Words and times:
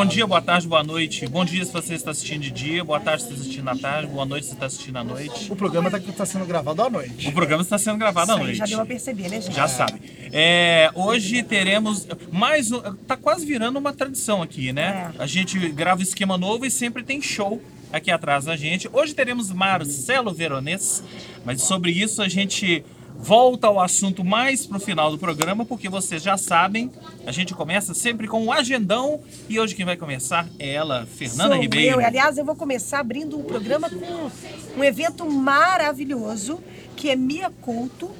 Bom 0.00 0.06
dia, 0.06 0.26
boa 0.26 0.40
tarde, 0.40 0.66
boa 0.66 0.82
noite. 0.82 1.26
Bom 1.26 1.44
dia 1.44 1.62
se 1.62 1.70
você 1.70 1.92
está 1.92 2.10
assistindo 2.10 2.40
de 2.40 2.50
dia, 2.50 2.82
boa 2.82 2.98
tarde 2.98 3.22
se 3.22 3.28
você 3.28 3.34
está 3.34 3.42
assistindo 3.42 3.68
à 3.68 3.76
tarde, 3.76 4.06
boa 4.06 4.24
noite 4.24 4.44
se 4.44 4.48
você 4.48 4.54
está 4.54 4.64
assistindo 4.64 4.96
à 4.96 5.04
noite. 5.04 5.52
O 5.52 5.54
programa 5.54 5.88
está 5.88 6.12
tá 6.12 6.24
sendo 6.24 6.46
gravado 6.46 6.82
à 6.82 6.88
noite. 6.88 7.28
O 7.28 7.32
programa 7.32 7.62
está 7.62 7.76
sendo 7.76 7.98
gravado 7.98 8.32
à 8.32 8.34
Isso 8.34 8.40
aí, 8.40 8.46
noite. 8.46 8.58
já 8.60 8.64
deu 8.64 8.80
a 8.80 8.86
perceber, 8.86 9.28
né, 9.28 9.42
gente? 9.42 9.54
Já 9.54 9.68
sabe. 9.68 10.00
É, 10.32 10.90
hoje 10.94 11.42
teremos 11.42 12.08
mais 12.32 12.72
um. 12.72 12.80
Tá 13.06 13.14
quase 13.14 13.44
virando 13.44 13.78
uma 13.78 13.92
tradição 13.92 14.40
aqui, 14.40 14.72
né? 14.72 15.12
É. 15.18 15.22
A 15.22 15.26
gente 15.26 15.58
grava 15.68 16.00
esquema 16.00 16.38
novo 16.38 16.64
e 16.64 16.70
sempre 16.70 17.02
tem 17.02 17.20
show 17.20 17.62
aqui 17.92 18.10
atrás 18.10 18.46
da 18.46 18.56
gente. 18.56 18.88
Hoje 18.90 19.12
teremos 19.12 19.52
Marcelo 19.52 20.32
Veronês, 20.32 21.04
mas 21.44 21.60
sobre 21.60 21.90
isso 21.90 22.22
a 22.22 22.28
gente 22.28 22.82
volta 23.20 23.66
ao 23.66 23.80
assunto 23.80 24.24
mais 24.24 24.66
pro 24.66 24.80
final 24.80 25.10
do 25.10 25.18
programa, 25.18 25.64
porque 25.64 25.88
vocês 25.88 26.22
já 26.22 26.36
sabem, 26.36 26.90
a 27.26 27.32
gente 27.32 27.54
começa 27.54 27.94
sempre 27.94 28.26
com 28.26 28.42
um 28.42 28.50
agendão 28.50 29.20
e 29.48 29.60
hoje 29.60 29.74
quem 29.74 29.84
vai 29.84 29.96
começar 29.96 30.48
é 30.58 30.70
ela, 30.70 31.06
Fernanda 31.06 31.54
Sou 31.54 31.62
Ribeiro. 31.62 32.00
Eu. 32.00 32.06
Aliás, 32.06 32.38
eu 32.38 32.44
vou 32.44 32.56
começar 32.56 33.00
abrindo 33.00 33.38
o 33.38 33.44
programa 33.44 33.88
com 33.90 34.30
um 34.78 34.84
evento 34.84 35.30
maravilhoso, 35.30 36.60
que 36.96 37.10
é 37.10 37.16
Mia 37.16 37.50
Couto, 37.60 38.10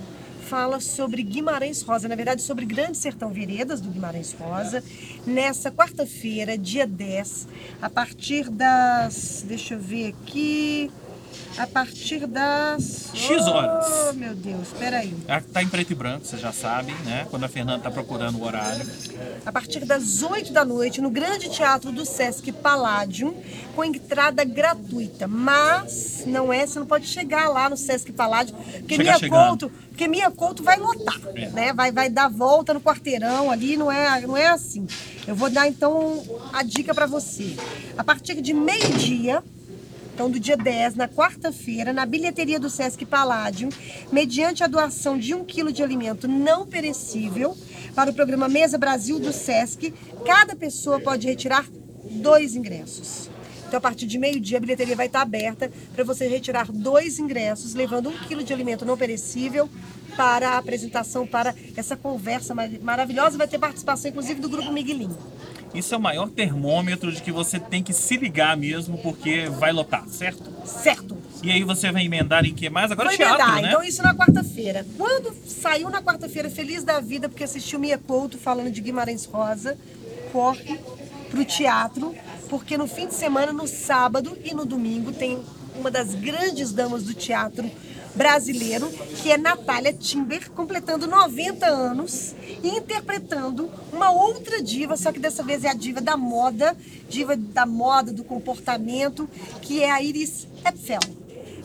fala 0.50 0.80
sobre 0.80 1.22
Guimarães 1.22 1.80
Rosa, 1.82 2.08
na 2.08 2.16
verdade 2.16 2.42
sobre 2.42 2.64
Grande 2.64 2.98
Sertão 2.98 3.32
Veredas 3.32 3.80
do 3.80 3.88
Guimarães 3.88 4.32
Rosa, 4.32 4.82
nessa 5.26 5.70
quarta-feira, 5.70 6.58
dia 6.58 6.86
10, 6.86 7.48
a 7.80 7.88
partir 7.88 8.50
das, 8.50 9.44
deixa 9.46 9.74
eu 9.74 9.80
ver 9.80 10.08
aqui, 10.08 10.90
a 11.58 11.66
partir 11.66 12.26
das... 12.26 13.10
X 13.14 13.46
horas. 13.46 13.86
Oh, 14.10 14.12
meu 14.14 14.34
Deus, 14.34 14.68
peraí. 14.78 15.14
Ah, 15.28 15.40
Tá 15.52 15.62
em 15.62 15.68
preto 15.68 15.92
e 15.92 15.94
branco, 15.94 16.24
vocês 16.24 16.40
já 16.40 16.52
sabem, 16.52 16.94
né? 17.04 17.26
Quando 17.30 17.44
a 17.44 17.48
Fernanda 17.48 17.82
tá 17.82 17.90
procurando 17.90 18.38
o 18.38 18.44
horário. 18.44 18.86
a 19.44 19.52
partir 19.52 19.84
das 19.84 20.22
8 20.22 20.52
da 20.52 20.64
noite 20.64 21.00
no 21.00 21.10
Grande 21.10 21.48
Teatro 21.50 21.90
do 21.92 22.04
Sesc 22.06 22.50
Palladium, 22.52 23.34
com 23.74 23.84
entrada 23.84 24.44
gratuita. 24.44 25.26
Mas 25.26 26.24
não 26.26 26.52
é, 26.52 26.66
você 26.66 26.78
não 26.78 26.86
pode 26.86 27.06
chegar 27.06 27.48
lá 27.48 27.68
no 27.68 27.76
Sesc 27.76 28.12
Palladium, 28.12 28.56
porque 28.56 28.96
chegando. 29.18 29.30
Couto, 29.68 29.72
porque 29.88 30.06
Minha 30.08 30.30
Couto 30.30 30.62
vai 30.62 30.76
lotar, 30.78 31.20
É. 31.34 31.48
né? 31.50 31.72
Vai, 31.72 31.90
vai 31.92 32.08
dar 32.08 32.28
volta 32.28 32.72
no 32.72 32.80
quarteirão 32.80 33.50
ali, 33.50 33.76
não 33.76 33.90
é, 33.90 34.20
não 34.22 34.36
é 34.36 34.46
assim. 34.48 34.86
Eu 35.26 35.34
vou 35.34 35.50
dar 35.50 35.68
então 35.68 36.22
a 36.52 36.62
dica 36.62 36.94
para 36.94 37.06
você. 37.06 37.56
A 37.98 38.02
partir 38.04 38.40
de 38.40 38.52
meio-dia, 38.54 39.42
então, 40.20 40.30
do 40.30 40.38
dia 40.38 40.54
10, 40.54 40.96
na 40.96 41.08
quarta-feira, 41.08 41.94
na 41.94 42.04
bilheteria 42.04 42.60
do 42.60 42.68
Sesc 42.68 43.06
Palladium, 43.06 43.70
mediante 44.12 44.62
a 44.62 44.66
doação 44.66 45.16
de 45.16 45.34
um 45.34 45.46
quilo 45.46 45.72
de 45.72 45.82
alimento 45.82 46.28
não 46.28 46.66
perecível 46.66 47.56
para 47.94 48.10
o 48.10 48.12
programa 48.12 48.46
Mesa 48.46 48.76
Brasil 48.76 49.18
do 49.18 49.32
Sesc, 49.32 49.94
cada 50.26 50.54
pessoa 50.54 51.00
pode 51.00 51.26
retirar 51.26 51.64
dois 52.04 52.54
ingressos. 52.54 53.30
Então, 53.66 53.78
a 53.78 53.80
partir 53.80 54.06
de 54.06 54.18
meio-dia, 54.18 54.58
a 54.58 54.60
bilheteria 54.60 54.94
vai 54.94 55.06
estar 55.06 55.22
aberta 55.22 55.72
para 55.94 56.04
você 56.04 56.28
retirar 56.28 56.70
dois 56.70 57.18
ingressos, 57.18 57.72
levando 57.72 58.10
um 58.10 58.18
quilo 58.28 58.44
de 58.44 58.52
alimento 58.52 58.84
não 58.84 58.98
perecível 58.98 59.70
para 60.18 60.50
a 60.50 60.58
apresentação, 60.58 61.26
para 61.26 61.54
essa 61.74 61.96
conversa 61.96 62.54
mar- 62.54 62.68
maravilhosa. 62.82 63.38
Vai 63.38 63.48
ter 63.48 63.58
participação, 63.58 64.10
inclusive, 64.10 64.38
do 64.38 64.50
Grupo 64.50 64.70
Miguelinho. 64.70 65.16
Isso 65.74 65.94
é 65.94 65.96
o 65.96 66.00
maior 66.00 66.28
termômetro 66.28 67.12
de 67.12 67.22
que 67.22 67.30
você 67.30 67.58
tem 67.58 67.82
que 67.82 67.92
se 67.92 68.16
ligar 68.16 68.56
mesmo, 68.56 68.98
porque 68.98 69.48
vai 69.48 69.72
lotar, 69.72 70.04
certo? 70.08 70.50
Certo? 70.64 71.16
E 71.42 71.50
aí 71.50 71.62
você 71.62 71.92
vai 71.92 72.04
emendar 72.04 72.44
em 72.44 72.52
que 72.54 72.68
mais? 72.68 72.90
Agora 72.90 73.08
Vou 73.08 73.16
teatro, 73.16 73.40
emendar. 73.40 73.62
né? 73.62 73.68
Então, 73.68 73.82
isso 73.82 74.02
na 74.02 74.14
quarta-feira. 74.14 74.84
Quando 74.96 75.34
saiu 75.46 75.88
na 75.88 76.02
quarta-feira, 76.02 76.50
feliz 76.50 76.82
da 76.82 77.00
vida, 77.00 77.28
porque 77.28 77.44
assistiu 77.44 77.78
Mia 77.78 77.98
Couto 77.98 78.36
falando 78.36 78.70
de 78.70 78.80
Guimarães 78.80 79.24
Rosa, 79.26 79.78
corre 80.32 80.78
pro 81.30 81.44
teatro, 81.44 82.14
porque 82.48 82.76
no 82.76 82.88
fim 82.88 83.06
de 83.06 83.14
semana, 83.14 83.52
no 83.52 83.66
sábado 83.68 84.36
e 84.44 84.52
no 84.52 84.64
domingo, 84.64 85.12
tem 85.12 85.38
uma 85.76 85.90
das 85.90 86.14
grandes 86.14 86.72
damas 86.72 87.04
do 87.04 87.14
teatro 87.14 87.70
brasileiro, 88.14 88.88
que 89.22 89.30
é 89.30 89.36
Natália 89.36 89.92
Timber, 89.92 90.50
completando 90.50 91.06
90 91.06 91.66
anos 91.66 92.34
e 92.62 92.68
interpretando 92.68 93.70
uma 93.92 94.10
outra 94.10 94.62
diva, 94.62 94.96
só 94.96 95.12
que 95.12 95.18
dessa 95.18 95.42
vez 95.42 95.64
é 95.64 95.68
a 95.68 95.74
diva 95.74 96.00
da 96.00 96.16
moda, 96.16 96.76
diva 97.08 97.36
da 97.36 97.64
moda, 97.66 98.12
do 98.12 98.24
comportamento, 98.24 99.28
que 99.62 99.82
é 99.82 99.90
a 99.90 100.02
Iris 100.02 100.46
Epfel. 100.64 101.00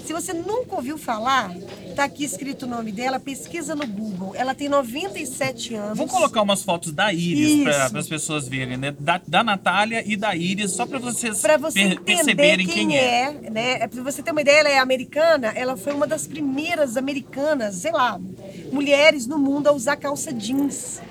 Se 0.05 0.13
você 0.13 0.34
nunca 0.34 0.75
ouviu 0.75 0.97
falar, 0.97 1.51
tá 1.95 2.03
aqui 2.03 2.23
escrito 2.23 2.63
o 2.63 2.67
nome 2.67 2.91
dela, 2.91 3.19
pesquisa 3.19 3.73
no 3.75 3.88
Google. 3.88 4.33
Ela 4.35 4.53
tem 4.53 4.67
97 4.69 5.73
anos. 5.75 5.97
Vou 5.97 6.07
colocar 6.07 6.41
umas 6.41 6.61
fotos 6.61 6.91
da 6.91 7.11
Iris 7.13 7.63
para 7.63 8.00
as 8.00 8.07
pessoas 8.07 8.47
verem, 8.47 8.78
né? 8.78 8.94
Da, 9.00 9.19
da 9.25 9.44
Natália 9.44 10.03
e 10.05 10.16
da 10.16 10.35
Iris, 10.35 10.72
só 10.72 10.85
para 10.85 11.00
vocês 11.00 11.39
Pra 11.41 11.57
você 11.57 11.79
per- 11.89 12.01
perceberem 12.01 12.67
quem, 12.67 12.89
quem, 12.89 12.97
é. 12.97 13.22
é, 13.44 13.50
né? 13.50 13.72
É 13.81 13.88
Pra 13.88 14.03
você 14.03 14.22
ter 14.22 14.31
uma 14.31 14.41
ideia, 14.41 14.59
ela 14.59 14.69
é 14.69 14.78
americana, 14.79 15.47
ela 15.55 15.78
foi 15.78 15.94
uma 15.94 16.05
das 16.05 16.28
primeiras 16.28 16.97
americanas, 16.97 17.75
sei 17.75 17.91
lá, 17.91 18.19
mulheres 18.72 19.25
no 19.25 19.38
mundo 19.39 19.67
a 19.67 19.72
usar 19.72 19.95
calça 19.95 20.34
jeans. 20.34 21.01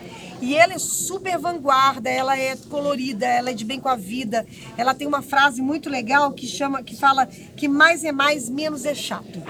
E 0.43 0.55
ela 0.57 0.75
é 0.75 0.79
super 0.79 1.39
vanguarda, 1.39 2.11
ela 2.11 2.37
é 2.39 2.55
colorida, 2.69 3.25
ela 3.25 3.49
é 3.51 3.53
de 3.55 3.65
bem 3.65 3.81
com 3.81 3.89
a 3.89 3.97
vida. 3.97 4.45
Ela 4.77 4.93
tem 4.93 5.07
uma 5.07 5.23
frase 5.23 5.63
muito 5.63 5.89
legal 5.89 6.33
que 6.33 6.47
chama, 6.47 6.83
que 6.83 6.95
fala 6.95 7.25
que 7.27 7.67
mais 7.67 8.05
é 8.05 8.13
mais, 8.13 8.51
menos 8.51 8.85
é 8.85 8.95
chato. 8.95 9.43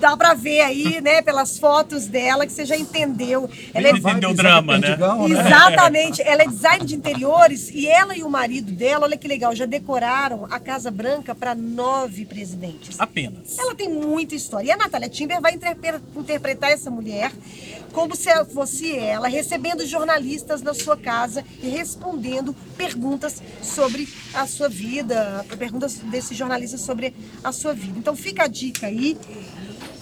Dá 0.00 0.16
pra 0.16 0.32
ver 0.34 0.62
aí, 0.62 1.00
né, 1.00 1.20
pelas 1.22 1.58
fotos 1.58 2.06
dela, 2.06 2.46
que 2.46 2.52
você 2.52 2.64
já 2.64 2.76
entendeu. 2.76 3.48
Ela 3.74 3.88
é 3.88 3.90
Entendeu 3.90 4.30
o 4.30 4.34
drama, 4.34 4.78
né? 4.78 4.96
Né? 4.96 4.96
Exatamente. 5.30 6.22
Ela 6.22 6.42
é 6.42 6.46
design 6.46 6.84
de 6.86 6.94
interiores 6.94 7.68
e 7.70 7.86
ela 7.86 8.16
e 8.16 8.22
o 8.22 8.30
marido 8.30 8.72
dela, 8.72 9.04
olha 9.04 9.16
que 9.16 9.28
legal, 9.28 9.54
já 9.54 9.66
decoraram 9.66 10.46
a 10.50 10.58
Casa 10.58 10.90
Branca 10.90 11.34
para 11.34 11.54
nove 11.54 12.24
presidentes. 12.24 12.98
Apenas. 12.98 13.58
Ela 13.58 13.74
tem 13.74 13.88
muita 13.90 14.34
história. 14.34 14.68
E 14.68 14.70
a 14.72 14.76
Natália 14.76 15.08
Timber 15.08 15.40
vai 15.40 15.52
interpre- 15.54 16.00
interpretar 16.16 16.70
essa 16.70 16.90
mulher 16.90 17.30
como 17.92 18.14
se 18.16 18.28
ela 18.28 18.44
fosse 18.44 18.96
ela, 18.96 19.28
recebendo 19.28 19.84
jornalistas 19.84 20.62
na 20.62 20.72
sua 20.72 20.96
casa 20.96 21.44
e 21.62 21.68
respondendo 21.68 22.54
perguntas 22.76 23.42
sobre 23.62 24.08
a 24.32 24.46
sua 24.46 24.68
vida, 24.68 25.44
perguntas 25.58 25.96
desses 25.96 26.36
jornalistas 26.36 26.80
sobre 26.80 27.14
a 27.42 27.52
sua 27.52 27.74
vida. 27.74 27.98
Então 27.98 28.14
fica 28.16 28.44
a 28.44 28.46
dica 28.46 28.86
aí. 28.86 29.18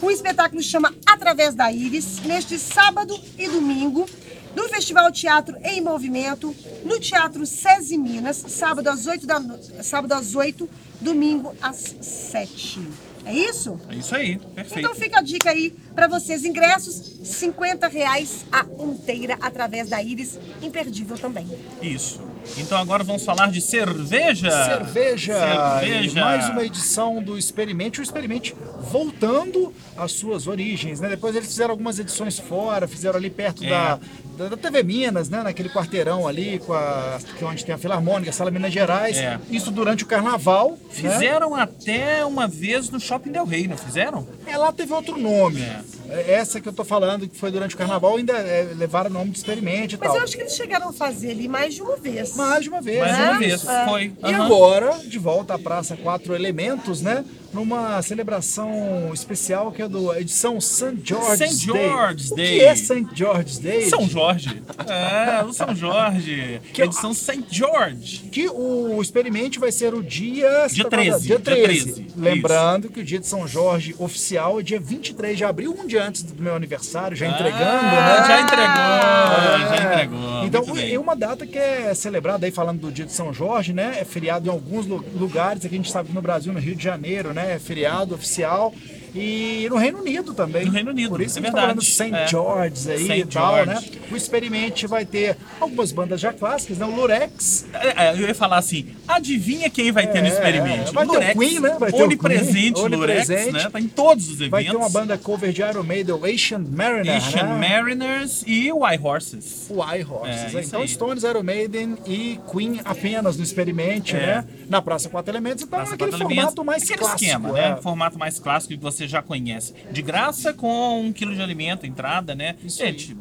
O 0.01 0.11
espetáculo 0.11 0.63
chama 0.63 0.95
Através 1.05 1.55
da 1.55 1.73
Íris, 1.73 2.21
neste 2.21 2.57
sábado 2.59 3.19
e 3.37 3.49
domingo, 3.49 4.09
no 4.55 4.69
Festival 4.69 5.11
Teatro 5.11 5.57
em 5.65 5.81
Movimento, 5.81 6.55
no 6.85 7.01
Teatro 7.01 7.45
SESI 7.45 7.99
Minas, 7.99 8.37
sábado 8.49 8.89
às 8.89 9.07
8 9.07 9.27
da 9.27 9.41
no... 9.41 9.59
sábado 9.83 10.13
às 10.13 10.37
8, 10.37 10.69
domingo 11.01 11.53
às 11.61 11.97
7. 12.01 12.81
É 13.25 13.35
isso? 13.35 13.79
É 13.89 13.97
isso 13.97 14.15
aí, 14.15 14.39
perfeito. 14.39 14.79
Então 14.79 14.95
fica 14.95 15.19
a 15.19 15.23
dica 15.23 15.51
aí 15.51 15.71
para 15.95 16.07
vocês. 16.07 16.45
Ingressos, 16.45 16.95
50 17.25 17.89
reais 17.89 18.47
a 18.51 18.65
inteira 18.83 19.37
através 19.41 19.89
da 19.89 20.03
Íris. 20.03 20.39
Imperdível 20.63 21.19
também. 21.19 21.47
Isso. 21.83 22.21
Então 22.57 22.79
agora 22.79 23.05
vamos 23.05 23.25
falar 23.25 23.51
de 23.51 23.61
cerveja. 23.61 24.51
Cerveja. 24.51 25.35
Cerveja. 25.81 26.21
Mais 26.21 26.49
uma 26.49 26.65
edição 26.65 27.23
do 27.23 27.37
Experimente. 27.39 28.01
O 28.01 28.03
Experimente 28.03 28.55
voltando 28.91 29.73
às 29.97 30.13
suas 30.13 30.47
origens, 30.47 31.01
né? 31.01 31.09
Depois 31.09 31.35
eles 31.37 31.49
fizeram 31.49 31.71
algumas 31.73 31.99
edições 31.99 32.39
fora, 32.39 32.89
fizeram 32.89 33.17
ali 33.19 33.31
perto 33.31 33.65
É. 33.65 33.69
da, 33.71 33.99
da, 34.39 34.49
da 34.49 34.57
TV 34.57 34.83
Minas, 34.83 35.29
né? 35.29 35.43
Naquele 35.43 35.69
quarteirão 35.69 36.27
ali, 36.27 36.59
com 36.61 36.73
a, 36.73 37.19
que 37.37 37.45
é 37.45 37.47
onde 37.47 37.65
tem 37.65 37.75
a 37.75 37.79
Filarmônica, 37.79 38.31
a 38.31 38.33
Sala 38.33 38.51
Minas 38.51 38.73
Gerais. 38.73 39.17
É. 39.17 39.39
Isso 39.51 39.71
durante 39.71 40.05
o 40.05 40.07
Carnaval. 40.07 40.71
né? 40.73 40.77
Fizeram 40.91 41.55
até 41.55 42.25
uma 42.25 42.47
vez 42.47 42.89
no 42.91 43.01
Shopping 43.01 43.33
Del 43.33 43.45
Rey, 43.45 43.67
não 43.67 43.77
fizeram? 43.77 44.27
É, 44.47 44.57
lá 44.57 44.71
teve 44.73 44.93
outro 44.93 45.19
nome. 45.19 45.61
É. 45.63 45.81
É, 46.11 46.33
Essa 46.35 46.59
que 46.61 46.69
eu 46.69 46.73
tô 46.73 46.85
falando, 46.85 47.29
que 47.29 47.37
foi 47.37 47.51
durante 47.51 47.75
o 47.75 47.79
Carnaval, 47.79 48.17
ainda 48.17 48.33
é, 48.33 48.73
levaram 48.77 49.11
o 49.11 49.13
nome 49.13 49.31
de 49.31 49.39
Experimente 49.39 49.95
e 49.97 49.99
Mas 49.99 50.09
tal. 50.09 50.17
eu 50.19 50.23
acho 50.23 50.35
que 50.37 50.43
eles 50.43 50.55
chegaram 50.55 50.89
a 50.89 50.93
fazer 50.93 51.33
ali 51.33 51.49
mais 51.49 51.75
de 51.75 51.83
uma 51.83 51.97
vez. 51.97 52.35
Mais 52.37 52.63
de 52.63 52.69
uma 52.71 52.81
vez. 52.81 53.01
Mais 53.01 53.19
né? 53.19 53.31
uma 53.31 53.39
vez, 53.39 53.67
É. 53.67 53.85
foi. 53.87 54.13
E 54.23 54.33
Aham. 54.33 54.45
agora, 54.47 54.99
de 55.05 55.19
volta 55.19 55.55
à 55.55 55.59
Praça 55.59 55.97
Quatro 55.97 56.35
Elementos, 56.35 57.03
né? 57.03 57.25
Numa 57.53 58.01
celebração 58.03 59.11
especial 59.15 59.73
que 59.73 59.81
é 59.83 59.89
do 59.89 60.15
edição 60.15 60.61
St. 60.61 60.99
George's 61.03 61.51
St. 61.51 61.73
Day. 61.73 61.89
George's 61.89 62.31
O 62.31 62.35
Day. 62.37 62.59
que 62.59 62.65
é 62.65 62.75
St. 62.77 63.07
George's 63.15 63.59
Day? 63.59 63.83
São 63.89 64.07
Jorge. 64.09 64.63
É, 64.87 65.43
o 65.45 65.53
São 65.53 65.75
Jorge. 65.75 66.61
Que 66.75 66.83
Edição 66.83 67.15
St. 67.15 67.45
George. 67.51 68.19
Que 68.31 68.49
o 68.49 69.01
experimente 69.01 69.59
vai 69.59 69.73
ser 69.73 69.95
o 69.95 70.03
dia... 70.03 70.67
Dia 70.69 70.69
você 70.69 70.83
tá 70.85 70.91
13, 70.91 71.09
falando? 71.11 71.23
Dia 71.23 71.39
dia 71.39 71.55
13. 71.57 71.93
13, 71.93 72.07
Lembrando 72.17 72.89
que 72.91 73.01
o 73.01 73.05
dia 73.05 73.19
de 73.19 73.27
São 73.27 73.49
Jorge 73.49 73.95
oficial 73.99 74.61
é 74.61 74.63
dia 74.63 74.79
23 74.79 75.37
de 75.39 75.45
abril, 75.45 75.75
um 75.79 75.87
dia 75.87 76.05
antes 76.05 76.23
do 76.23 76.43
meu 76.43 76.55
aniversário, 76.55 77.17
já 77.17 77.27
entregando, 77.27 77.65
Ah, 77.65 78.21
né? 78.21 78.27
Já 78.27 78.41
entregou, 78.43 79.75
É. 79.75 79.77
já 79.79 79.93
entregou. 79.95 80.45
Então, 80.45 80.65
é 80.79 80.99
uma 80.99 81.17
data 81.17 81.47
que 81.47 81.59
é 81.59 81.95
celebrada 81.95 82.45
aí 82.47 82.53
falando 82.53 82.81
do 82.81 82.93
dia 82.93 83.07
de 83.07 83.13
São 83.13 83.33
Jorge, 83.33 83.73
né? 83.73 83.97
É 84.01 84.05
feriado 84.05 84.47
em 84.49 84.51
alguns 84.51 84.87
lu- 84.87 85.05
lugares, 85.17 85.65
aqui 85.65 85.75
a 85.75 85.79
gente 85.79 85.91
sabe 85.91 86.09
que 86.11 86.15
no 86.15 86.21
Brasil, 86.23 86.53
no 86.53 86.59
Rio 86.61 86.77
de 86.77 86.83
Janeiro, 86.85 87.33
né? 87.33 87.38
É 87.39 87.59
feriado 87.59 88.15
oficial. 88.15 88.75
E 89.21 89.69
no 89.69 89.77
Reino 89.77 89.99
Unido 89.99 90.33
também. 90.35 90.65
No 90.67 90.71
Reino 90.73 90.91
Unido, 90.91 91.11
Por 91.11 91.21
isso 91.21 91.39
é 91.39 91.43
que 91.43 91.51
tá 91.51 91.67
verdade. 91.67 91.85
St. 91.85 92.15
É. 92.15 92.27
George's 92.29 92.87
aí 92.89 92.99
St. 92.99 93.13
e 93.19 93.25
tal, 93.27 93.55
George. 93.65 93.91
né? 93.91 93.99
O 94.13 94.17
Experimente 94.17 94.87
vai 94.87 95.05
ter 95.05 95.37
algumas 95.61 95.91
bandas 95.93 96.21
já 96.21 96.33
clássicas, 96.33 96.79
né? 96.79 96.87
O 96.87 96.95
Lurex, 96.95 97.67
É, 97.73 98.07
é, 98.07 98.13
Eu 98.13 98.29
ia 98.29 98.35
falar 98.35 98.59
assim, 98.59 98.87
adivinha 99.07 99.69
quem 99.71 99.91
vai 99.91 100.07
ter 100.07 100.21
no 100.21 100.27
É, 100.29 100.31
experimento? 100.31 100.93
vai 100.93 101.07
ter 101.07 101.17
o 101.17 101.39
Queen, 101.39 101.61
né? 101.61 101.77
Vai 101.79 101.91
ter 101.93 102.01
o 102.03 102.05
onipresente, 102.05 102.73
Queen, 102.75 102.89
Lurex, 102.89 103.29
onipresente. 103.29 103.53
né? 103.65 103.71
Tá 103.71 103.81
em 103.81 103.89
todos 103.89 104.27
os 104.29 104.35
eventos. 104.35 104.51
vai 104.51 104.65
ter 104.65 104.77
uma 104.77 104.89
banda 104.89 105.19
cover 105.19 105.53
de 105.53 105.63
Iron 105.63 105.83
Maiden, 105.83 106.15
o 106.15 106.25
Asian 106.25 106.65
Mariner, 106.69 107.17
Asian 107.17 107.43
né? 107.59 107.69
Mariners 107.69 108.45
e 108.47 108.73
o 108.73 108.87
I 108.89 108.99
Horses. 109.03 109.67
O 109.71 109.83
I 109.83 110.05
Horses. 110.09 110.55
É, 110.55 110.57
né? 110.59 110.63
então, 110.65 110.81
aí. 110.83 110.89
Stones, 110.89 111.23
Iron 111.25 111.43
Maiden 111.43 111.97
e 112.07 112.39
Queen 112.53 112.81
apenas 112.85 113.37
no 113.37 113.43
Experimente, 113.43 114.15
É. 114.15 114.19
né? 114.21 114.45
Na 114.69 114.81
Praça 114.83 115.09
Quatro 115.09 115.31
Elementos. 115.33 115.65
Então, 115.65 115.79
Praça 115.79 115.93
naquele 115.93 116.11
Quatro 116.13 116.27
formato 116.29 116.65
mais 116.65 116.83
aquele 116.83 116.99
clássico. 116.99 117.25
esquema, 117.25 117.59
é. 117.59 117.71
né? 117.71 117.77
Formato 117.83 118.19
mais 118.19 118.39
clássico 118.39 118.75
que 118.75 118.81
você 118.81 119.08
já 119.09 119.23
conhece. 119.23 119.75
De 119.91 120.03
graça 120.03 120.53
com 120.53 121.01
um 121.01 121.13
quilo 121.13 121.35
de 121.35 121.43
alimento, 121.43 121.87
entrada, 121.87 122.35
né? 122.35 122.57
Isso. 122.65 122.79
Gente, 122.79 123.17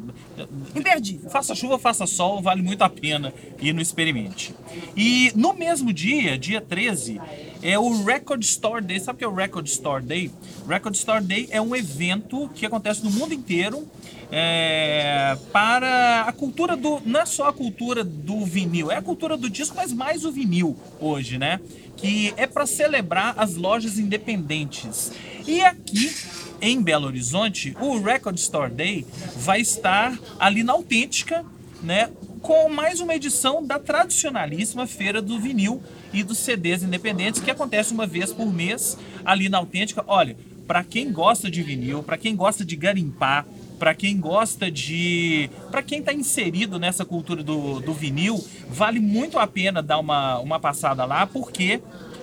Imperdível. 0.74 1.30
faça 1.30 1.54
chuva, 1.54 1.78
faça 1.78 2.06
sol, 2.06 2.40
vale 2.40 2.62
muito 2.62 2.82
a 2.82 2.88
pena 2.88 3.32
ir 3.60 3.72
no 3.72 3.80
Experimente. 3.80 4.54
E 4.96 5.32
no 5.34 5.52
mesmo 5.54 5.92
dia, 5.92 6.38
dia 6.38 6.60
13, 6.60 7.20
é 7.62 7.78
o 7.78 8.04
Record 8.04 8.42
Store 8.42 8.84
Day. 8.84 9.00
Sabe 9.00 9.16
o 9.16 9.18
que 9.18 9.24
é 9.24 9.28
o 9.28 9.34
Record 9.34 9.66
Store 9.66 10.04
Day? 10.04 10.30
Record 10.68 10.94
Store 10.94 11.24
Day 11.24 11.48
é 11.50 11.60
um 11.60 11.74
evento 11.74 12.48
que 12.54 12.66
acontece 12.66 13.02
no 13.02 13.10
mundo 13.10 13.34
inteiro 13.34 13.86
é, 14.30 15.36
para 15.52 16.22
a 16.22 16.32
cultura 16.32 16.76
do. 16.76 17.00
Não 17.04 17.20
é 17.20 17.26
só 17.26 17.48
a 17.48 17.52
cultura 17.52 18.04
do 18.04 18.44
vinil, 18.44 18.90
é 18.90 18.96
a 18.96 19.02
cultura 19.02 19.36
do 19.36 19.48
disco, 19.48 19.76
mas 19.76 19.92
mais 19.92 20.24
o 20.24 20.32
vinil 20.32 20.76
hoje, 21.00 21.38
né? 21.38 21.60
Que 21.96 22.32
é 22.36 22.46
para 22.46 22.66
celebrar 22.66 23.34
as 23.36 23.56
lojas 23.56 23.98
independentes. 23.98 25.12
E 25.46 25.60
aqui 25.62 26.14
em 26.60 26.82
Belo 26.82 27.06
Horizonte, 27.06 27.76
o 27.80 27.98
Record 28.00 28.36
Store 28.36 28.70
Day 28.70 29.06
vai 29.36 29.60
estar 29.60 30.18
ali 30.38 30.62
na 30.62 30.74
Autêntica, 30.74 31.44
né? 31.82 32.10
Com 32.42 32.68
mais 32.68 33.00
uma 33.00 33.14
edição 33.14 33.66
da 33.66 33.78
tradicionalíssima 33.78 34.86
Feira 34.86 35.20
do 35.20 35.40
Vinil 35.40 35.82
e 36.12 36.22
dos 36.22 36.38
CDs 36.38 36.82
independentes, 36.82 37.40
que 37.40 37.50
acontece 37.50 37.92
uma 37.92 38.06
vez 38.06 38.32
por 38.32 38.52
mês 38.52 38.96
ali 39.24 39.48
na 39.48 39.58
Autêntica. 39.58 40.04
Olha, 40.06 40.36
para 40.66 40.84
quem 40.84 41.10
gosta 41.10 41.50
de 41.50 41.62
vinil, 41.62 42.02
para 42.02 42.18
quem 42.18 42.36
gosta 42.36 42.62
de 42.62 42.76
garimpar, 42.76 43.46
para 43.78 43.94
quem 43.94 44.18
gosta 44.18 44.70
de. 44.70 45.50
para 45.70 45.82
quem 45.82 46.00
está 46.00 46.12
inserido 46.12 46.78
nessa 46.78 47.04
cultura 47.04 47.42
do, 47.42 47.80
do 47.80 47.94
vinil, 47.94 48.44
vale 48.68 49.00
muito 49.00 49.38
a 49.38 49.46
pena 49.46 49.82
dar 49.82 49.98
uma, 49.98 50.38
uma 50.38 50.60
passada 50.60 51.04
lá, 51.04 51.26
porque. 51.26 51.80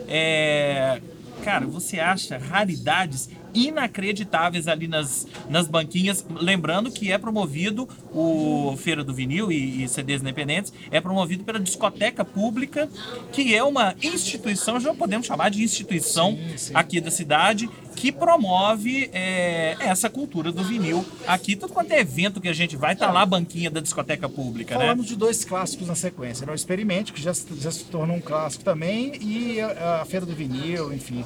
É, 0.08 1.02
cara, 1.44 1.66
você 1.66 2.00
acha 2.00 2.38
raridades 2.38 3.30
inacreditáveis 3.56 4.68
ali 4.68 4.88
nas, 4.88 5.26
nas 5.50 5.68
banquinhas. 5.68 6.26
Lembrando 6.40 6.92
que 6.92 7.12
é 7.12 7.18
promovido 7.18 7.88
o 8.12 8.76
Feira 8.78 9.04
do 9.04 9.14
Vinil 9.14 9.52
e, 9.52 9.84
e 9.84 9.88
CDs 9.88 10.22
Independentes, 10.22 10.74
é 10.92 11.00
promovido 11.00 11.44
pela 11.44 11.60
Discoteca 11.60 12.24
Pública, 12.26 12.90
que 13.32 13.56
é 13.56 13.64
uma 13.64 13.96
instituição, 14.02 14.80
já 14.80 14.94
podemos 14.94 15.26
chamar 15.26 15.50
de 15.50 15.64
instituição 15.64 16.32
Sim, 16.36 16.58
sim. 16.58 16.72
aqui 16.76 17.00
da 17.00 17.12
cidade, 17.12 17.70
que 17.96 18.12
promove 18.12 19.10
é, 19.14 19.78
essa 19.80 20.10
cultura 20.10 20.52
do 20.52 20.64
vinil. 20.64 21.06
Aqui, 21.26 21.56
tudo 21.56 21.72
quanto 21.72 21.92
é 21.92 22.00
evento 22.02 22.42
que 22.42 22.50
a 22.50 22.54
gente 22.54 22.76
vai, 22.76 22.94
tá 22.96 23.10
lá 23.10 23.22
a 23.22 23.26
banquinha 23.26 23.72
da 23.72 23.80
Discoteca 23.80 24.28
Pública, 24.28 24.76
né? 24.76 24.82
Falamos 24.82 25.06
de 25.06 25.16
dois 25.16 25.46
clássicos 25.46 25.88
na 25.88 25.96
sequência, 25.96 26.46
né? 26.46 26.52
O 26.52 26.56
Experimente, 26.56 27.14
que 27.14 27.22
já, 27.22 27.34
se- 27.34 27.48
já 27.58 27.72
se 27.72 27.86
tornou 27.86 28.18
um 28.18 28.22
clássico 28.22 28.64
também, 28.66 29.14
e 29.22 29.62
a, 29.62 30.02
a 30.02 30.06
Feira 30.06 30.26
do 30.26 30.36
Vinil, 30.36 30.94
enfim. 30.94 31.24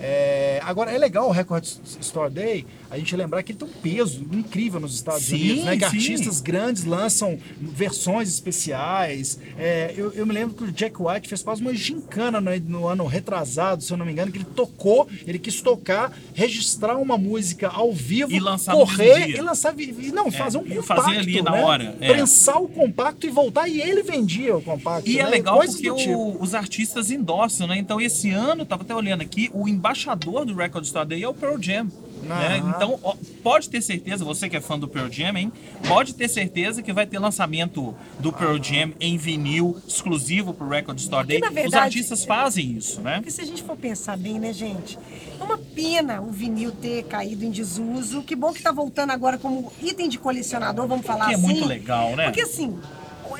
É, 0.00 0.60
agora, 0.64 0.90
é 0.90 0.98
legal 0.98 1.28
o 1.28 1.32
Record 1.32 1.64
Store 2.00 2.30
Day 2.30 2.64
a 2.92 2.98
gente 2.98 3.16
lembrar 3.16 3.42
que 3.42 3.52
ele 3.52 3.58
tem 3.58 3.66
um 3.66 3.72
peso 3.72 4.20
incrível 4.32 4.78
nos 4.78 4.94
Estados 4.94 5.24
Sim, 5.24 5.34
Unidos, 5.36 5.64
né? 5.64 5.72
Que 5.78 5.88
sim. 5.88 5.96
artistas 5.96 6.40
grandes 6.42 6.84
lançam 6.84 7.38
versões 7.58 8.28
especiais. 8.28 9.38
É, 9.58 9.94
eu, 9.96 10.12
eu 10.12 10.26
me 10.26 10.32
lembro 10.34 10.54
que 10.54 10.64
o 10.64 10.70
Jack 10.72 10.96
White 11.00 11.26
fez 11.26 11.42
quase 11.42 11.62
uma 11.62 11.74
gincana 11.74 12.38
né, 12.38 12.60
no 12.66 12.86
ano 12.86 13.06
retrasado, 13.06 13.82
se 13.82 13.90
eu 13.90 13.96
não 13.96 14.04
me 14.04 14.12
engano, 14.12 14.30
que 14.30 14.36
ele 14.38 14.44
tocou, 14.44 15.08
ele 15.26 15.38
quis 15.38 15.62
tocar, 15.62 16.12
registrar 16.34 16.98
uma 16.98 17.16
música 17.16 17.68
ao 17.68 17.94
vivo, 17.94 18.30
E 18.32 18.38
lançar 18.38 18.72
no 18.74 18.80
correr 18.80 19.30
e 19.30 19.40
lançar, 19.40 19.74
não, 20.12 20.30
fazer 20.30 20.58
um 20.58 20.64
compacto, 20.64 21.02
fazer 21.02 21.18
ali 21.18 21.40
na 21.40 21.50
né? 21.52 21.62
hora, 21.62 21.96
é. 21.98 22.12
Prensar 22.12 22.62
o 22.62 22.68
compacto 22.68 23.26
e 23.26 23.30
voltar, 23.30 23.68
e 23.68 23.80
ele 23.80 24.02
vendia 24.02 24.54
o 24.54 24.60
compacto. 24.60 25.08
E 25.08 25.18
é 25.18 25.24
né? 25.24 25.30
legal 25.30 25.56
Coisas 25.56 25.76
porque 25.76 25.90
o- 25.90 25.96
tipo. 25.96 26.36
os 26.40 26.54
artistas 26.54 27.10
endossam, 27.10 27.66
né? 27.66 27.78
Então 27.78 27.98
esse 27.98 28.30
ano, 28.30 28.66
tava 28.66 28.82
até 28.82 28.94
olhando 28.94 29.22
aqui, 29.22 29.50
o 29.54 29.66
embaixador 29.82 30.44
do 30.46 30.54
Record 30.54 30.84
Store 30.84 31.06
Day 31.06 31.24
é 31.24 31.28
o 31.28 31.34
Pearl 31.34 31.60
Jam. 31.60 31.88
Né? 32.22 32.60
Aham. 32.60 32.72
Então, 32.76 33.00
ó, 33.02 33.16
pode 33.42 33.68
ter 33.68 33.82
certeza, 33.82 34.24
você 34.24 34.48
que 34.48 34.56
é 34.56 34.60
fã 34.60 34.78
do 34.78 34.86
Pearl 34.86 35.10
Jam, 35.10 35.36
hein? 35.36 35.52
Pode 35.88 36.14
ter 36.14 36.28
certeza 36.28 36.80
que 36.80 36.92
vai 36.92 37.04
ter 37.04 37.18
lançamento 37.18 37.92
do 38.20 38.32
Pearl 38.32 38.62
Jam 38.62 38.92
em 39.00 39.16
vinil 39.16 39.76
exclusivo 39.86 40.54
pro 40.54 40.68
Record 40.68 41.00
Store 41.00 41.26
Day. 41.26 41.40
Os 41.42 41.52
verdade, 41.52 41.76
artistas 41.84 42.24
fazem 42.24 42.76
isso, 42.76 43.00
né? 43.00 43.16
Porque 43.16 43.32
se 43.32 43.40
a 43.40 43.44
gente 43.44 43.60
for 43.64 43.76
pensar 43.76 44.16
bem, 44.16 44.38
né, 44.38 44.52
gente? 44.52 44.96
É 45.40 45.42
uma 45.42 45.58
pena 45.58 46.20
o 46.22 46.30
vinil 46.30 46.70
ter 46.70 47.02
caído 47.04 47.44
em 47.44 47.50
desuso. 47.50 48.22
Que 48.22 48.36
bom 48.36 48.52
que 48.52 48.62
tá 48.62 48.70
voltando 48.70 49.10
agora 49.10 49.36
como 49.36 49.72
item 49.82 50.08
de 50.08 50.16
colecionador, 50.16 50.86
vamos 50.86 51.04
falar 51.04 51.26
Que 51.26 51.32
é 51.32 51.34
assim. 51.34 51.44
muito 51.44 51.66
legal, 51.66 52.14
né? 52.14 52.26
Porque 52.26 52.42
assim, 52.42 52.78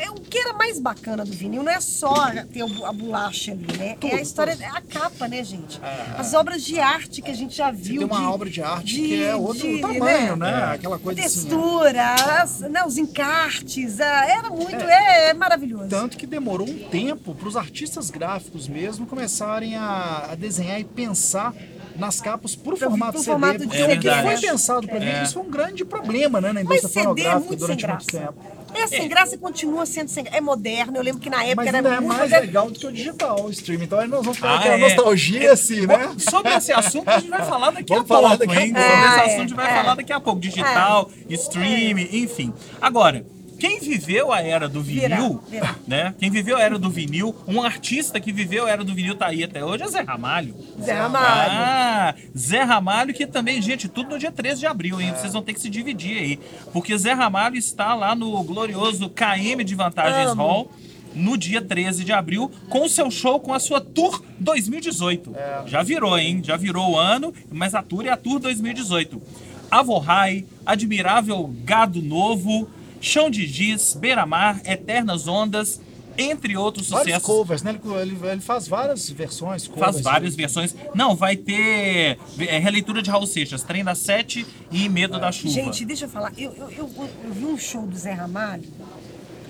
é 0.05 0.11
o 0.11 0.15
que 0.15 0.39
era 0.39 0.53
mais 0.55 0.79
bacana 0.79 1.25
do 1.25 1.33
vinil 1.33 1.63
não 1.63 1.71
é 1.73 1.81
só 1.81 2.13
ter 2.53 2.63
a 2.85 2.93
bolacha 2.93 3.53
ali, 3.53 3.67
né? 3.79 3.97
é 4.03 4.15
a 4.17 4.21
história, 4.21 4.57
é 4.61 4.67
a 4.67 4.81
capa, 4.81 5.29
né, 5.29 5.43
gente? 5.45 5.81
As 6.17 6.35
obras 6.35 6.63
de 6.63 6.79
arte 6.81 7.23
que 7.23 7.31
a 7.31 7.35
gente 7.35 7.57
já 7.57 7.71
viu. 7.71 7.99
Tem 8.01 8.07
uma 8.07 8.19
de- 8.19 8.25
obra 8.27 8.51
de 8.51 8.63
arte 8.63 8.85
de- 8.95 9.03
que 9.03 9.23
é 9.25 9.35
outro 9.35 9.63
de, 9.69 9.81
tamanho, 9.81 10.37
né? 10.37 10.51
É. 10.51 10.75
Aquela 10.75 10.99
coisa 10.99 11.21
assim. 11.21 11.45
né? 11.45 11.51
Textura, 11.51 12.15
as- 12.43 12.61
né, 12.61 12.85
os 12.85 12.97
encartes, 12.99 14.01
era 14.01 14.51
muito, 14.51 14.85
é, 14.85 15.31
é 15.31 15.35
maravilhoso. 15.35 15.89
Tanto 15.89 16.17
que 16.17 16.27
demorou 16.27 16.69
um 16.69 16.79
tempo 16.89 17.35
para 17.35 17.49
os 17.49 17.57
artistas 17.57 18.11
gráficos 18.11 18.69
mesmo 18.69 19.07
começarem 19.07 19.77
a, 19.77 20.29
a 20.33 20.35
desenhar 20.35 20.81
e 20.81 20.85
pensar 20.85 21.55
nas 21.97 22.21
capas 22.21 22.57
pro 22.57 22.77
formato 22.77 23.13
pro 23.13 23.21
CD. 23.21 23.31
formato 23.33 23.59
de 23.59 23.67
porque 23.67 23.79
É 23.83 23.85
o 23.97 24.01
que 24.01 24.39
foi 24.39 24.51
pensado 24.51 24.87
para 24.89 24.97
É. 24.97 25.17
mim, 25.19 25.23
isso 25.25 25.35
foi 25.35 25.43
um 25.43 25.51
grande 25.51 25.85
problema 25.85 26.41
né, 26.41 26.53
na 26.53 26.63
indústria 26.63 26.89
é 26.89 26.91
fonográfica 27.05 27.57
durante 27.57 27.87
muito 27.87 28.07
tempo. 28.07 28.35
É 28.75 28.87
sem 28.87 29.09
graça 29.09 29.35
e 29.35 29.39
continua 29.39 29.85
sendo 29.87 30.09
sem 30.09 30.25
graça. 30.25 30.39
É 30.39 30.41
moderno, 30.41 30.97
eu 30.97 31.03
lembro 31.03 31.21
que 31.21 31.29
na 31.31 31.43
época 31.45 31.57
Mas 31.57 31.67
era 31.69 31.77
ainda 31.79 31.89
é 31.89 31.93
muito 32.01 32.09
mais 32.09 32.21
moderno. 32.23 32.47
legal 32.47 32.71
do 32.71 32.79
que 32.79 32.87
o 32.87 32.93
digital, 32.93 33.45
o 33.45 33.51
streaming. 33.51 33.85
Então 33.85 33.99
aí 33.99 34.09
nós 34.09 34.23
vamos 34.23 34.39
falar 34.39 34.55
Ah, 34.55 34.59
aquela 34.61 34.75
é. 34.75 34.79
nostalgia, 34.79 35.53
assim, 35.53 35.87
né? 35.87 36.15
Sobre 36.19 36.53
esse 36.55 36.73
assunto 36.73 37.09
a 37.09 37.19
gente 37.19 37.31
vai 37.31 37.45
falar 37.45 37.71
daqui 37.71 37.89
Vamos 37.89 38.05
a 38.05 38.07
pouco, 38.09 38.23
falar 38.23 38.37
daqui 38.37 38.57
a 38.57 38.63
hein? 38.67 38.73
pouco. 38.73 38.89
Sobre 38.89 39.07
esse 39.07 39.19
assunto 39.19 39.31
é, 39.31 39.35
a 39.35 39.39
gente 39.39 39.55
vai 39.55 39.71
é. 39.71 39.75
falar 39.83 39.95
daqui 39.95 40.13
a 40.13 40.21
pouco. 40.21 40.41
Digital, 40.41 41.11
streaming, 41.29 42.09
enfim. 42.13 42.53
Agora, 42.81 43.25
quem 43.63 43.79
viveu 43.79 44.33
a 44.33 44.41
era 44.43 44.69
do 44.69 44.83
vinil, 44.83 45.41
Verá, 45.49 45.67
verá. 45.69 45.77
né? 45.87 46.15
Quem 46.19 46.29
viveu 46.29 46.57
a 46.57 46.61
era 46.61 46.77
do 46.81 46.91
vinil, 46.91 47.33
um 47.47 47.63
artista 47.63 48.19
que 48.19 48.33
viveu 48.33 48.67
a 48.67 48.71
era 48.71 48.83
do 48.83 48.93
vinil 48.93 49.15
tá 49.15 49.27
aí 49.27 49.45
até 49.45 49.65
hoje 49.65 49.85
é 49.85 49.87
Zé 49.87 50.01
Ramalho. 50.01 50.53
Zé 50.83 50.93
Ramalho. 50.95 51.53
Ah, 51.55 52.15
Zé 52.37 52.63
Ramalho, 52.65 53.15
que 53.15 53.25
também, 53.25 53.63
gente, 53.63 53.89
tudo 53.89 54.11
no 54.11 54.19
dia 54.19 54.33
13 54.33 54.59
de 54.59 54.67
abril, 54.67 55.01
hein? 55.01 55.13
Vocês 55.17 55.33
vão 55.33 55.43
ter 55.43 55.55
que 55.55 55.61
se 55.61 55.71
dividir 55.71 56.19
aí. 56.19 56.41
Porque 56.73 56.99
Zé 56.99 57.13
Ramalho 57.13 57.55
está 57.55 57.95
lá 57.95 58.17
no 58.17 58.43
glorioso 58.43 59.09
KM 59.09 59.63
de 59.63 59.77
Vantagens 59.77 60.31
Amo. 60.31 60.43
Hall 60.43 60.73
no 61.15 61.37
dia 61.39 61.63
13 61.63 62.03
de 62.03 62.13
abril 62.13 62.51
com 62.69 62.85
o 62.87 62.89
seu 62.89 63.13
show 63.13 63.39
com 63.39 63.55
a 63.55 63.61
sua 63.61 63.81
Tour 63.81 64.25
2018. 64.41 65.33
Já 65.67 65.85
virou, 65.85 66.19
hein? 66.19 66.41
Já 66.43 66.57
virou 66.57 66.91
o 66.91 66.99
ano, 66.99 67.33
mas 67.49 67.77
a 67.77 67.83
Tour 67.83 68.07
é 68.07 68.09
a 68.09 68.17
Tour 68.17 68.41
2018. 68.41 69.23
Avorrai, 69.71 70.45
Admirável 70.67 71.49
Gado 71.65 72.03
Novo, 72.03 72.69
Chão 73.03 73.29
de 73.29 73.47
Giz, 73.47 73.95
Beira-Mar, 73.95 74.61
Eternas 74.65 75.27
Ondas, 75.29 75.81
entre 76.17 76.57
outros 76.57 76.89
Vários 76.91 77.07
sucessos. 77.15 77.27
covers, 77.27 77.63
né? 77.63 77.79
Ele, 77.85 77.95
ele- 78.15 78.27
ele 78.29 78.41
faz 78.41 78.69
várias 78.69 79.09
versões. 79.11 79.67
Covers, 79.67 79.93
Faz 79.93 80.01
várias 80.03 80.37
versões. 80.37 80.75
Não, 80.95 81.17
vai 81.17 81.37
ter 81.37 82.19
é, 82.39 82.59
releitura 82.59 83.03
de 83.03 83.11
Raul 83.11 83.27
Seixas, 83.27 83.63
Trem 83.63 83.83
da 83.83 83.95
Sete 83.95 84.47
e 84.71 84.89
Medo 84.89 85.19
da 85.19 85.33
Chuva. 85.33 85.53
Gente, 85.55 85.85
deixa 85.85 86.05
eu 86.05 86.09
falar. 86.09 86.33
Eu, 86.39 86.53
eu, 86.53 86.71
eu, 86.71 86.91
eu 87.25 87.33
vi 87.33 87.45
um 87.47 87.59
show 87.59 87.87
do 87.87 87.97
Zé 87.97 88.13
Ramalho. 88.13 88.65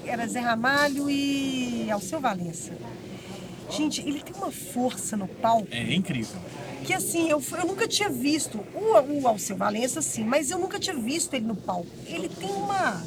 Era 0.05 0.27
Zé 0.27 0.41
Ramalho 0.41 1.11
e 1.11 1.89
Alceu 1.91 2.21
Valença. 2.21 2.73
Gente, 3.77 4.01
ele 4.01 4.21
tem 4.21 4.35
uma 4.35 4.51
força 4.53 5.17
no 5.17 5.27
palco 5.27 5.69
É 5.71 5.95
incrível. 5.95 6.37
que 6.85 6.93
assim, 6.93 7.29
eu, 7.31 7.43
eu 7.59 7.67
nunca 7.67 7.87
tinha 7.89 8.09
visto. 8.11 8.59
O, 8.75 9.21
o 9.23 9.29
Alceu 9.29 9.57
Valença, 9.57 10.03
sim, 10.03 10.25
mas 10.25 10.51
eu 10.51 10.59
nunca 10.59 10.79
tinha 10.79 10.97
visto 10.97 11.33
ele 11.35 11.47
no 11.47 11.57
palco. 11.57 11.87
Ele 12.07 12.29
tem 12.29 12.51
uma. 12.51 13.03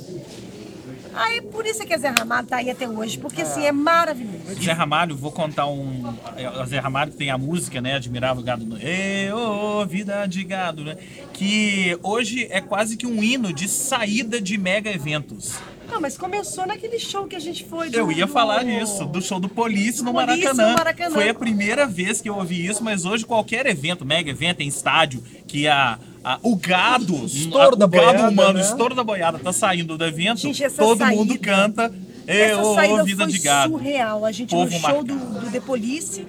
Ah, 1.17 1.33
é 1.33 1.41
por 1.41 1.65
isso 1.65 1.85
que 1.85 1.93
a 1.93 1.97
Zé 1.97 2.09
Ramalho 2.09 2.45
tá 2.45 2.57
aí 2.57 2.69
até 2.69 2.87
hoje, 2.87 3.17
porque 3.17 3.41
assim, 3.41 3.63
é 3.63 3.71
maravilhoso. 3.71 4.61
Zé 4.61 4.71
Ramalho, 4.73 5.15
vou 5.15 5.31
contar 5.31 5.65
um. 5.67 6.13
é, 6.35 6.49
O 6.61 6.65
Zé 6.65 6.77
Ramalho 6.79 7.11
tem 7.13 7.29
a 7.29 7.37
música, 7.37 7.79
né? 7.79 7.95
Admirável 7.95 8.43
Gado. 8.43 8.65
no- 8.65 8.77
Ê, 8.77 9.31
ô, 9.31 9.85
vida 9.85 10.25
de 10.25 10.43
gado, 10.43 10.83
né? 10.83 10.97
Que 11.33 11.97
hoje 12.03 12.47
é 12.49 12.59
quase 12.59 12.97
que 12.97 13.07
um 13.07 13.23
hino 13.23 13.53
de 13.53 13.67
saída 13.69 14.41
de 14.41 14.57
mega 14.57 14.91
eventos. 14.91 15.55
Ah, 15.93 15.99
mas 15.99 16.17
começou 16.17 16.65
naquele 16.65 16.99
show 16.99 17.25
que 17.27 17.35
a 17.35 17.39
gente 17.39 17.63
foi 17.65 17.89
do, 17.89 17.97
Eu 17.97 18.11
ia 18.11 18.25
do- 18.25 18.31
falar 18.31 18.63
nisso, 18.63 19.05
do 19.05 19.21
show 19.21 19.39
do 19.39 19.47
Police 19.47 20.03
no 20.03 20.11
Police 20.11 20.43
Maracanã. 20.43 20.69
no 20.71 20.77
Maracanã. 20.77 21.11
Foi 21.15 21.29
a 21.29 21.33
primeira 21.33 21.85
vez 21.87 22.19
que 22.21 22.29
eu 22.29 22.35
ouvi 22.35 22.65
isso, 22.65 22.83
mas 22.83 23.05
hoje 23.05 23.25
qualquer 23.25 23.65
evento, 23.65 24.03
mega 24.05 24.29
evento 24.29 24.61
em 24.61 24.67
estádio, 24.67 25.23
que 25.47 25.67
a, 25.67 25.97
a- 26.23 26.39
o 26.41 26.55
gado, 26.55 27.15
O 27.15 27.25
estouro 27.25 27.75
a- 27.75 27.77
da 27.77 27.85
o 27.85 27.89
gado 27.89 28.05
boiada, 28.13 28.29
humano, 28.29 28.53
né? 28.53 28.59
o 28.59 28.63
estouro 28.63 28.93
da 28.95 29.03
boiada 29.03 29.39
tá 29.39 29.53
saindo 29.53 29.97
do 29.97 30.03
evento, 30.05 30.39
Gente, 30.41 30.63
todo 30.71 30.97
saída- 30.97 31.15
mundo 31.15 31.37
canta. 31.39 31.93
É, 32.27 32.49
Essa 32.51 32.61
ô, 32.63 32.73
saída 32.75 33.01
ô, 33.03 33.05
vida 33.05 33.23
foi 33.23 33.33
de 33.33 33.39
gado. 33.39 33.73
surreal. 33.73 34.25
A 34.25 34.31
gente 34.31 34.49
Povo 34.49 34.71
no 34.73 34.79
show 34.79 35.03
do, 35.03 35.15
do 35.15 35.51
The 35.51 35.59
Police 35.59 36.25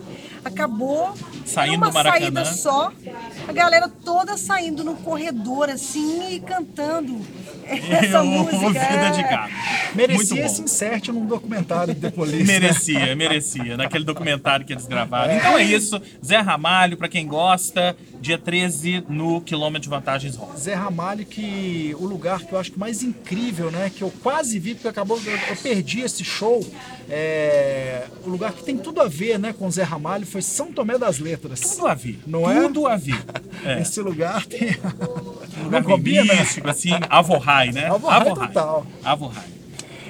acabou 0.46 1.14
Saindo 1.44 1.76
uma 1.76 1.88
do 1.88 1.94
Maracanã. 1.94 2.20
saída 2.20 2.44
só, 2.44 2.92
a 3.46 3.52
galera 3.52 3.88
toda 4.04 4.36
saindo 4.36 4.82
no 4.84 4.94
corredor 4.96 5.68
assim 5.70 6.34
e 6.34 6.40
cantando 6.40 7.20
essa 7.66 8.22
Ô, 8.22 8.24
música. 8.44 8.68
vida 8.68 9.10
de 9.10 9.20
é. 9.20 9.28
gado. 9.28 9.52
Merecia 9.94 10.44
esse 10.44 10.62
insert 10.62 11.08
num 11.08 11.26
documentário 11.26 11.94
de 11.94 12.00
The 12.00 12.10
Police. 12.10 12.38
né? 12.44 12.44
Merecia, 12.60 13.16
merecia, 13.16 13.76
naquele 13.76 14.04
documentário 14.04 14.64
que 14.66 14.72
eles 14.72 14.86
gravaram. 14.86 15.34
Então 15.34 15.56
é 15.58 15.62
isso, 15.62 16.00
Zé 16.24 16.38
Ramalho, 16.38 16.96
pra 16.96 17.08
quem 17.08 17.26
gosta, 17.26 17.96
dia 18.20 18.38
13 18.38 19.04
no 19.08 19.40
quilômetro 19.40 19.82
de 19.82 19.88
vantagens 19.88 20.36
rosa. 20.36 20.56
Zé 20.58 20.74
Ramalho, 20.74 21.24
que 21.24 21.94
o 21.98 22.04
lugar 22.06 22.40
que 22.44 22.52
eu 22.52 22.58
acho 22.58 22.72
que 22.72 22.78
mais 22.78 23.02
incrível, 23.02 23.70
né? 23.70 23.90
Que 23.94 24.02
eu 24.02 24.12
quase 24.22 24.58
vi, 24.58 24.74
porque 24.74 24.88
acabou, 24.88 25.20
eu, 25.24 25.32
eu 25.32 25.56
perdi 25.56 26.00
esse 26.00 26.24
show. 26.24 26.64
é, 27.08 28.06
o 28.24 28.28
lugar 28.28 28.52
que 28.52 28.62
tem 28.64 28.76
tudo 28.76 29.00
a 29.00 29.08
ver 29.08 29.38
né, 29.38 29.52
com 29.52 29.70
Zé 29.70 29.82
Ramalho 29.82 30.26
foi 30.26 30.42
São 30.42 30.72
Tomé 30.72 30.98
das 30.98 31.18
Letras. 31.18 31.60
Tudo 31.60 31.86
a 31.86 31.94
ver. 31.94 32.18
Não 32.26 32.50
é? 32.50 32.62
Tudo 32.62 32.86
a 32.86 32.96
ver. 32.96 33.22
É. 33.64 33.80
Esse 33.80 34.00
lugar 34.00 34.44
tem. 34.46 34.76
lugar 35.64 35.80
Não 35.82 35.82
combina? 35.82 36.34
místico, 36.34 36.68
assim, 36.68 36.90
Avorrai, 37.08 37.72
né? 37.72 37.86
Avorrai 37.86 38.24
total. 38.34 38.86
Avorrai. 39.02 39.44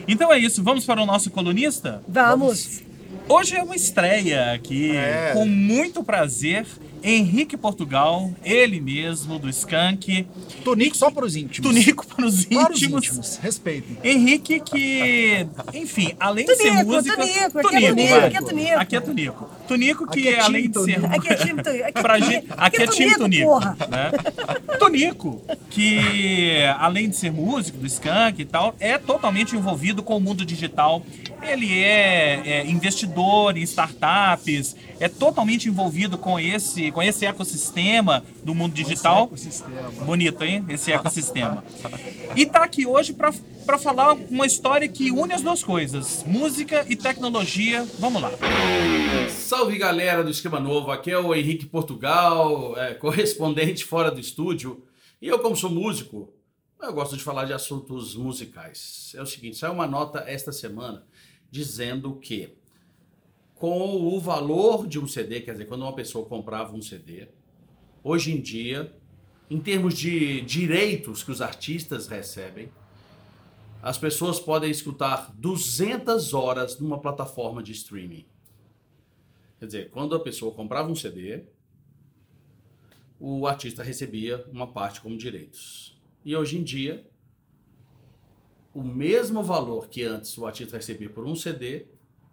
Então 0.08 0.32
é 0.32 0.38
isso, 0.38 0.62
vamos 0.62 0.84
para 0.84 1.00
o 1.00 1.06
nosso 1.06 1.30
colunista? 1.30 2.02
Vamos. 2.06 2.82
Hoje 3.28 3.56
é 3.56 3.62
uma 3.62 3.74
estreia 3.74 4.52
aqui, 4.52 4.96
É. 4.96 5.30
com 5.32 5.44
muito 5.46 6.02
prazer, 6.04 6.64
Henrique 7.02 7.56
Portugal, 7.56 8.32
ele 8.44 8.80
mesmo, 8.80 9.38
do 9.38 9.48
Skank, 9.50 10.26
Tonico 10.64 10.96
só 10.96 11.10
para 11.10 11.24
os 11.24 11.36
íntimos. 11.36 11.68
Tunico 11.70 12.06
para 12.06 12.24
os 12.26 12.44
Para 12.44 12.72
os 12.72 12.82
íntimos. 12.82 13.04
íntimos. 13.04 13.36
Respeitem. 13.42 13.96
Que 14.38 14.60
que, 14.60 15.46
enfim, 15.74 16.14
além 16.18 16.46
de 16.46 16.54
ser 16.56 16.70
Tunico, 16.70 16.90
música... 16.92 17.16
Tunico, 17.16 17.58
aqui 17.58 17.76
é 17.84 17.88
Tunico, 17.90 18.08
vai. 18.10 18.24
aqui 18.26 18.36
é 18.36 18.40
Tunico. 18.40 18.78
Aqui 18.78 18.96
é 18.96 19.00
Tunico. 19.00 19.50
Tunico 19.68 20.06
que 20.10 20.18
Aqui 20.20 20.28
é 20.28 20.40
além 20.40 20.70
de 20.70 20.84
ser... 20.84 20.94
Tunico. 21.00 21.06
Aqui 21.16 21.28
é 21.28 21.34
time 21.36 21.62
Tunico, 21.62 21.84
aqui 21.84 21.98
é 21.98 22.02
Pra 22.02 22.14
Tunico, 22.18 22.32
gente- 22.32 22.46
aqui 22.56 22.82
é 22.82 22.86
time 22.86 23.14
Tunico, 23.14 23.18
Tunico. 23.20 23.46
porra. 23.46 23.76
Né? 23.88 24.76
Tonico, 24.78 25.42
que 25.70 26.62
além 26.78 27.08
de 27.08 27.16
ser 27.16 27.30
músico 27.32 27.78
do 27.78 27.86
Skank 27.86 28.40
e 28.40 28.44
tal, 28.44 28.74
é 28.80 28.98
totalmente 28.98 29.54
envolvido 29.56 30.02
com 30.02 30.16
o 30.16 30.20
mundo 30.20 30.44
digital. 30.44 31.02
Ele 31.46 31.82
é, 31.82 32.42
é 32.44 32.66
investidor 32.66 33.56
em 33.56 33.62
startups, 33.62 34.74
é 34.98 35.08
totalmente 35.08 35.68
envolvido 35.68 36.18
com 36.18 36.40
esse, 36.40 36.90
com 36.90 37.02
esse 37.02 37.24
ecossistema 37.24 38.24
do 38.42 38.54
mundo 38.54 38.74
digital. 38.74 39.26
Ecossistema. 39.26 39.90
Bonito, 40.04 40.42
hein? 40.42 40.64
Esse 40.68 40.92
ecossistema. 40.92 41.64
E 42.34 42.44
tá 42.44 42.64
aqui 42.64 42.84
hoje 42.84 43.12
pra 43.12 43.32
para 43.66 43.78
falar 43.78 44.12
uma 44.30 44.46
história 44.46 44.88
que 44.88 45.10
une 45.10 45.32
as 45.32 45.42
duas 45.42 45.62
coisas, 45.62 46.22
música 46.24 46.86
e 46.88 46.94
tecnologia. 46.94 47.84
Vamos 47.98 48.22
lá. 48.22 48.30
Salve 49.28 49.76
galera 49.76 50.22
do 50.22 50.30
Esquema 50.30 50.60
Novo, 50.60 50.92
aqui 50.92 51.10
é 51.10 51.18
o 51.18 51.34
Henrique 51.34 51.66
Portugal, 51.66 52.78
é, 52.78 52.94
correspondente 52.94 53.84
fora 53.84 54.08
do 54.08 54.20
estúdio. 54.20 54.84
E 55.20 55.26
eu, 55.26 55.40
como 55.40 55.56
sou 55.56 55.68
músico, 55.68 56.32
eu 56.80 56.92
gosto 56.92 57.16
de 57.16 57.24
falar 57.24 57.44
de 57.44 57.52
assuntos 57.52 58.14
musicais. 58.14 59.12
É 59.16 59.20
o 59.20 59.26
seguinte: 59.26 59.56
saiu 59.56 59.72
uma 59.72 59.86
nota 59.86 60.22
esta 60.28 60.52
semana 60.52 61.04
dizendo 61.50 62.16
que, 62.16 62.56
com 63.54 63.96
o 63.96 64.20
valor 64.20 64.86
de 64.86 64.98
um 64.98 65.06
CD, 65.06 65.40
quer 65.40 65.52
dizer, 65.52 65.66
quando 65.66 65.82
uma 65.82 65.94
pessoa 65.94 66.26
comprava 66.26 66.74
um 66.74 66.82
CD, 66.82 67.28
hoje 68.02 68.32
em 68.32 68.40
dia, 68.40 68.94
em 69.50 69.60
termos 69.60 69.94
de 69.94 70.40
direitos 70.42 71.22
que 71.22 71.30
os 71.30 71.40
artistas 71.40 72.06
recebem, 72.08 72.70
as 73.82 73.96
pessoas 73.96 74.40
podem 74.40 74.70
escutar 74.70 75.32
200 75.36 76.34
horas 76.34 76.78
numa 76.80 77.00
plataforma 77.00 77.62
de 77.62 77.72
streaming. 77.72 78.26
Quer 79.58 79.66
dizer, 79.66 79.90
quando 79.90 80.14
a 80.14 80.20
pessoa 80.20 80.52
comprava 80.52 80.90
um 80.90 80.94
CD, 80.94 81.44
o 83.18 83.46
artista 83.46 83.82
recebia 83.82 84.44
uma 84.52 84.66
parte 84.66 85.00
como 85.00 85.16
direitos. 85.16 85.98
E 86.24 86.34
hoje 86.36 86.58
em 86.58 86.64
dia, 86.64 87.08
o 88.76 88.84
mesmo 88.84 89.42
valor 89.42 89.88
que 89.88 90.02
antes 90.02 90.36
o 90.36 90.44
artista 90.44 90.76
recebia 90.76 91.08
por 91.08 91.26
um 91.26 91.34
CD, 91.34 91.86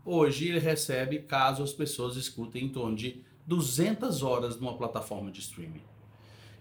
hoje 0.03 0.49
ele 0.49 0.59
recebe 0.59 1.19
caso 1.19 1.63
as 1.63 1.71
pessoas 1.71 2.17
escutem 2.17 2.65
em 2.65 2.69
torno 2.69 2.97
de 2.97 3.23
200 3.47 4.21
horas 4.21 4.59
numa 4.59 4.75
plataforma 4.75 5.31
de 5.31 5.39
streaming. 5.39 5.81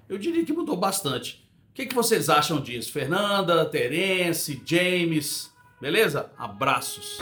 Eu 0.08 0.18
diria 0.18 0.44
que 0.44 0.52
mudou 0.52 0.76
bastante. 0.76 1.44
O 1.70 1.74
que, 1.74 1.86
que 1.86 1.96
vocês 1.96 2.28
acham 2.28 2.60
disso? 2.60 2.92
Fernanda, 2.92 3.64
Terence, 3.64 4.62
James, 4.64 5.50
beleza? 5.80 6.30
Abraços. 6.38 7.18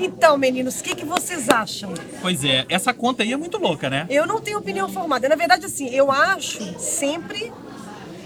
Então, 0.00 0.38
meninos, 0.38 0.80
o 0.80 0.82
que, 0.82 0.94
que 0.94 1.04
vocês 1.04 1.50
acham? 1.50 1.92
Pois 2.22 2.42
é, 2.42 2.64
essa 2.70 2.94
conta 2.94 3.22
aí 3.22 3.34
é 3.34 3.36
muito 3.36 3.58
louca, 3.58 3.90
né? 3.90 4.06
Eu 4.08 4.26
não 4.26 4.40
tenho 4.40 4.58
opinião 4.58 4.88
formada. 4.88 5.28
Na 5.28 5.36
verdade, 5.36 5.66
assim, 5.66 5.90
eu 5.90 6.10
acho 6.10 6.78
sempre 6.78 7.52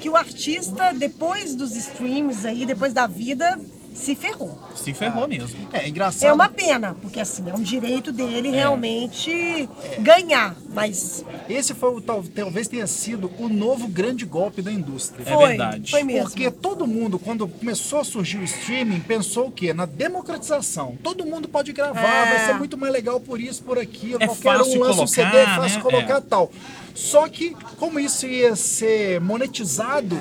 que 0.05 0.11
o 0.11 0.17
artista, 0.17 0.93
depois 0.93 1.55
dos 1.55 1.75
streams 1.75 2.47
aí, 2.47 2.67
depois 2.67 2.93
da 2.93 3.07
vida, 3.07 3.59
se 3.95 4.15
ferrou. 4.15 4.59
Se 4.75 4.93
ferrou 4.93 5.27
mesmo. 5.27 5.67
É 5.73 5.89
engraçado. 5.89 6.29
É 6.29 6.31
uma 6.31 6.47
pena, 6.51 6.95
porque 7.01 7.19
assim, 7.19 7.49
é 7.49 7.55
um 7.55 7.63
direito 7.63 8.13
dele 8.13 8.51
realmente 8.51 9.67
ganhar. 10.01 10.55
Mas 10.75 11.25
Esse 11.49 11.73
foi 11.73 11.89
o 11.95 12.03
talvez 12.03 12.69
tenha 12.69 12.87
sido 12.87 13.31
o 13.39 13.49
novo 13.49 13.89
grande 13.89 14.27
golpe 14.27 14.61
da 14.61 14.71
indústria. 14.71 15.23
É 15.27 15.33
foi, 15.33 15.49
verdade. 15.49 15.91
foi 15.91 16.03
mesmo. 16.03 16.29
Porque 16.29 16.51
todo 16.51 16.87
mundo, 16.87 17.19
quando 17.19 17.49
começou 17.49 18.01
a 18.01 18.05
surgir 18.05 18.37
o 18.37 18.45
streaming, 18.45 19.01
pensou 19.01 19.47
o 19.47 19.51
quê? 19.51 19.73
Na 19.73 19.87
democratização. 19.87 20.99
Todo 21.03 21.25
mundo 21.25 21.49
pode 21.49 21.73
gravar, 21.73 22.27
É. 22.27 22.37
vai 22.37 22.47
ser 22.47 22.55
muito 22.59 22.77
mais 22.77 22.93
legal 22.93 23.19
por 23.21 23.41
isso, 23.41 23.63
por 23.63 23.79
aquilo. 23.79 24.23
É 24.23 24.27
Qualquer 24.27 24.59
fácil 24.59 24.75
um 24.75 24.81
lança 24.81 24.93
um 24.93 24.97
colocar, 24.97 25.09
CD, 25.09 25.37
é 25.39 25.47
fácil 25.47 25.77
né? 25.77 25.83
colocar 25.83 26.17
É. 26.19 26.21
tal. 26.21 26.53
Só 26.95 27.29
que, 27.29 27.57
como 27.77 27.99
isso 27.99 28.25
ia 28.25 28.55
ser 28.55 29.21
monetizado, 29.21 30.15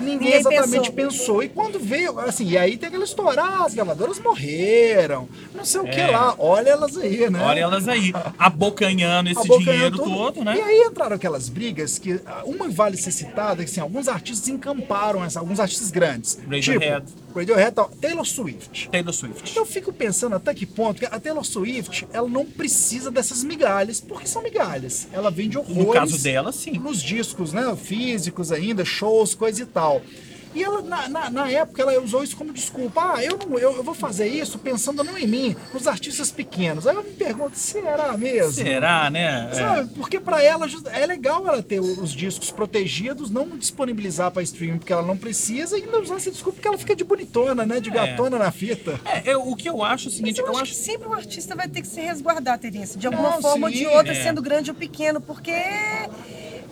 ninguém, 0.00 0.18
Ninguém 0.18 0.34
exatamente 0.34 0.90
pensou. 0.90 1.36
pensou. 1.36 1.42
E 1.44 1.48
quando 1.48 1.78
veio, 1.78 2.18
assim, 2.18 2.48
e 2.48 2.58
aí 2.58 2.76
tem 2.76 2.88
aquela 2.88 3.04
história, 3.04 3.40
ah, 3.40 3.64
as 3.64 3.74
gravadoras 3.74 4.18
morreram, 4.18 5.28
não 5.54 5.64
sei 5.64 5.80
o 5.80 5.84
que 5.84 6.00
É. 6.00 6.08
lá, 6.08 6.34
olha 6.36 6.70
elas 6.70 6.96
aí, 6.96 7.30
né? 7.30 7.40
Olha 7.40 7.60
elas 7.60 7.86
aí, 7.86 8.12
abocanhando 8.36 9.30
esse 9.30 9.38
abocanhando 9.38 9.64
dinheiro 9.72 9.96
tudo. 9.98 10.10
todo, 10.10 10.44
né? 10.44 10.56
E 10.56 10.60
aí 10.60 10.82
entraram 10.88 11.14
aquelas 11.16 11.48
brigas 11.48 11.96
que 11.98 12.20
ah, 12.26 12.42
uma 12.44 12.68
vale 12.68 12.96
ser 12.96 13.12
citada, 13.12 13.64
que 13.64 13.70
assim, 13.70 13.80
alguns 13.80 14.08
artistas 14.08 14.48
encamparam 14.48 15.24
essa, 15.24 15.38
alguns 15.38 15.60
artistas 15.60 15.90
grandes. 15.92 16.38
Radiohead. 16.50 17.06
Tipo, 17.06 17.25
Radiohead, 17.36 17.74
tal, 17.74 17.88
Taylor 18.00 18.24
Swift. 18.26 18.88
Taylor 18.90 19.12
Swift. 19.12 19.56
Eu 19.56 19.66
fico 19.66 19.92
pensando 19.92 20.36
até 20.36 20.54
que 20.54 20.64
ponto 20.64 20.98
que 21.00 21.06
a 21.06 21.20
Taylor 21.20 21.44
Swift, 21.44 22.06
ela 22.12 22.28
não 22.28 22.46
precisa 22.46 23.10
dessas 23.10 23.44
migalhas, 23.44 24.00
porque 24.00 24.26
são 24.26 24.42
migalhas. 24.42 25.06
Ela 25.12 25.30
vende 25.30 25.58
horrores. 25.58 25.76
No 25.76 25.92
caso 25.92 26.22
dela, 26.22 26.52
sim. 26.52 26.78
Nos 26.78 27.02
discos, 27.02 27.52
né, 27.52 27.76
físicos 27.76 28.50
ainda, 28.50 28.84
shows, 28.84 29.34
coisa 29.34 29.62
e 29.62 29.66
tal. 29.66 30.00
E 30.56 30.62
ela, 30.64 30.80
na, 30.80 31.06
na, 31.08 31.30
na 31.30 31.50
época, 31.50 31.82
ela 31.82 32.00
usou 32.02 32.24
isso 32.24 32.34
como 32.34 32.50
desculpa. 32.50 33.12
Ah, 33.16 33.22
eu, 33.22 33.38
não, 33.38 33.58
eu, 33.58 33.76
eu 33.76 33.82
vou 33.82 33.94
fazer 33.94 34.26
isso 34.26 34.58
pensando 34.58 35.04
não 35.04 35.18
em 35.18 35.26
mim, 35.26 35.54
nos 35.74 35.86
artistas 35.86 36.30
pequenos. 36.30 36.86
Aí 36.86 36.96
eu 36.96 37.02
me 37.02 37.10
pergunto, 37.10 37.58
será 37.58 38.16
mesmo? 38.16 38.52
Será, 38.52 39.10
né? 39.10 39.50
É. 39.52 39.54
Sabe? 39.54 39.90
Porque 39.94 40.18
pra 40.18 40.42
ela 40.42 40.66
é 40.92 41.04
legal 41.04 41.46
ela 41.46 41.62
ter 41.62 41.78
os 41.80 42.10
discos 42.12 42.50
protegidos, 42.50 43.28
não 43.30 43.46
disponibilizar 43.58 44.30
pra 44.30 44.42
streaming 44.42 44.78
porque 44.78 44.92
ela 44.94 45.02
não 45.02 45.16
precisa 45.16 45.76
e 45.78 45.82
ainda 45.82 46.00
usar 46.00 46.16
essa 46.16 46.30
desculpa 46.30 46.56
porque 46.56 46.68
ela 46.68 46.78
fica 46.78 46.96
de 46.96 47.04
bonitona, 47.04 47.66
né? 47.66 47.78
De 47.78 47.90
gatona 47.90 48.38
na 48.38 48.50
fita. 48.50 48.98
É, 49.04 49.22
eu- 49.34 49.46
o 49.46 49.54
que 49.54 49.68
eu 49.68 49.82
acho 49.84 50.06
é 50.06 50.08
o 50.08 50.10
Mas 50.10 50.16
seguinte, 50.16 50.40
eu, 50.40 50.46
eu 50.46 50.52
acho 50.52 50.62
acho 50.62 50.72
que 50.72 50.78
sempre 50.78 51.06
o 51.08 51.12
artista 51.12 51.54
vai 51.54 51.68
ter 51.68 51.82
que 51.82 51.86
se 51.86 52.00
resguardar, 52.00 52.58
Terence, 52.58 52.96
de 52.96 53.06
alguma 53.06 53.32
Não, 53.32 53.42
forma 53.42 53.66
ou 53.66 53.72
sim, 53.72 53.80
de 53.80 53.86
outra, 53.86 54.12
é. 54.14 54.22
sendo 54.22 54.40
grande 54.40 54.70
ou 54.70 54.76
pequeno, 54.76 55.20
porque 55.20 55.52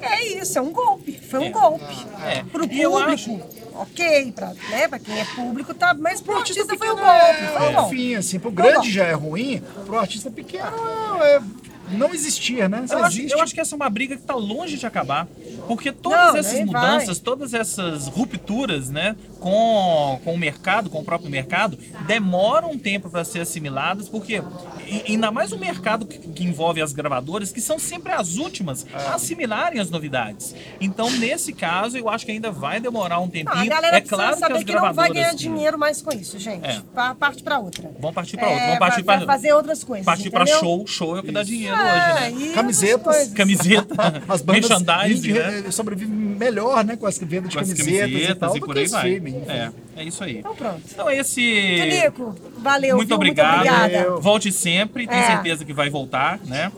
é 0.00 0.24
isso, 0.38 0.58
é 0.58 0.62
um 0.62 0.72
golpe. 0.72 1.18
Foi 1.28 1.40
um 1.40 1.44
É. 1.44 1.50
golpe. 1.50 2.06
É. 2.24 2.42
Pro 2.44 2.66
público, 2.68 3.40
ok, 3.74 4.32
pra, 4.32 4.52
né, 4.70 4.88
pra 4.88 4.98
quem 4.98 5.18
é 5.18 5.24
público, 5.24 5.74
tá, 5.74 5.94
mas 5.94 6.20
pro 6.20 6.36
artista 6.36 6.76
foi 6.76 6.90
um 6.90 6.96
golpe. 6.96 7.08
é, 7.10 7.52
Foi 7.58 7.68
um 7.68 7.72
golpe. 7.74 7.94
Enfim, 7.94 8.14
assim, 8.16 8.38
pro 8.38 8.50
grande 8.50 8.74
golpe. 8.74 8.90
já 8.92 9.04
é 9.04 9.12
ruim, 9.12 9.62
pro 9.86 9.98
artista 9.98 10.30
pequeno 10.30 10.64
é, 11.22 11.40
não 11.90 12.14
existia, 12.14 12.68
né? 12.68 12.86
Só 12.86 12.94
Eu 12.98 13.04
acho, 13.04 13.18
existe. 13.18 13.34
eu 13.36 13.42
acho 13.42 13.54
que 13.54 13.60
essa 13.60 13.74
é 13.74 13.76
uma 13.76 13.90
briga 13.90 14.16
que 14.16 14.22
está 14.22 14.34
longe 14.34 14.78
de 14.78 14.86
acabar. 14.86 15.28
Porque 15.68 15.92
todas 15.92 16.18
Não, 16.32 16.36
essas 16.36 16.52
nem 16.54 16.64
mudanças, 16.66 17.18
vai. 17.18 17.24
todas 17.24 17.54
essas 17.54 18.06
rupturas, 18.08 18.88
né, 18.90 19.14
com, 19.44 20.18
com 20.24 20.32
o 20.32 20.38
mercado, 20.38 20.88
com 20.88 21.00
o 21.00 21.04
próprio 21.04 21.30
mercado, 21.30 21.78
demoram 22.06 22.70
um 22.70 22.78
tempo 22.78 23.10
para 23.10 23.22
ser 23.24 23.40
assimiladas, 23.40 24.08
porque 24.08 24.42
ainda 25.06 25.30
mais 25.30 25.52
o 25.52 25.58
mercado 25.58 26.06
que, 26.06 26.16
que 26.18 26.44
envolve 26.44 26.80
as 26.80 26.94
gravadoras, 26.94 27.52
que 27.52 27.60
são 27.60 27.78
sempre 27.78 28.10
as 28.12 28.36
últimas 28.38 28.86
a 28.94 29.16
assimilarem 29.16 29.78
as 29.80 29.90
novidades. 29.90 30.54
Então, 30.80 31.10
nesse 31.10 31.52
caso, 31.52 31.98
eu 31.98 32.08
acho 32.08 32.24
que 32.24 32.32
ainda 32.32 32.50
vai 32.50 32.80
demorar 32.80 33.18
um 33.18 33.24
Não, 33.24 33.28
tempinho. 33.28 33.54
a 33.64 33.66
galera 33.66 33.98
é 33.98 34.00
claro 34.00 34.32
que 34.32 34.40
saber 34.40 34.54
as 34.58 34.64
que, 34.64 34.72
não 34.72 34.80
vai 34.80 34.92
gravadoras 34.94 35.12
ganhar 35.14 35.34
dinheiro 35.34 35.78
mais 35.78 36.00
com 36.00 36.10
isso, 36.14 36.38
gente. 36.38 36.64
É. 36.66 36.80
Pa- 36.94 37.14
Parte 37.14 37.42
pra 37.42 37.58
outra. 37.58 37.90
vão 38.00 38.14
partir 38.14 38.38
para 38.38 38.48
outra, 38.48 38.62
É, 38.64 38.68
vão 38.70 38.78
partir 38.78 39.02
pra- 39.02 39.16
para 39.18 39.26
fazer 39.26 39.52
outras 39.52 39.84
coisas. 39.84 40.06
partir 40.06 40.30
para 40.30 40.46
show, 40.46 40.86
show 40.86 41.16
é 41.18 41.20
o 41.20 41.22
que 41.22 41.30
dá 41.32 41.42
dinheiro 41.42 41.76
É, 41.76 41.80
hoje, 41.82 42.34
né? 42.38 42.46
e 42.46 42.52
Camisetas. 42.54 43.28
Camiseta, 43.34 44.22
As 44.26 44.40
bandas 44.40 44.68
merchandising, 44.70 45.32
né? 45.32 45.70
sobrevivem 45.70 46.14
melhor, 46.14 46.82
né, 46.82 46.96
com 46.96 47.06
as 47.06 47.18
vendas 47.18 47.50
de 47.50 47.56
Com 47.56 47.62
as 47.62 47.72
camisetas, 47.72 48.30
e 48.30 48.34
tal, 48.34 48.56
e 48.56 48.60
do 48.60 48.66
por 48.66 48.74
que 48.74 48.80
aí 48.80 48.86
vai. 48.88 49.08
streaming. 49.10 49.33
É, 49.48 49.70
é 49.96 50.04
isso 50.04 50.22
aí. 50.24 50.38
Então 50.38 50.54
pronto. 50.54 50.82
Então 50.90 51.10
esse. 51.10 51.76
Tonico, 51.78 52.34
valeu. 52.58 52.96
Muito 52.96 53.08
viu? 53.08 53.16
obrigado. 53.16 53.58
Muito 53.58 53.72
obrigada. 53.74 54.16
Volte 54.20 54.52
sempre, 54.52 55.06
tenho 55.06 55.20
É. 55.20 55.26
certeza 55.26 55.64
que 55.64 55.72
vai 55.72 55.88
voltar, 55.90 56.38
né? 56.44 56.70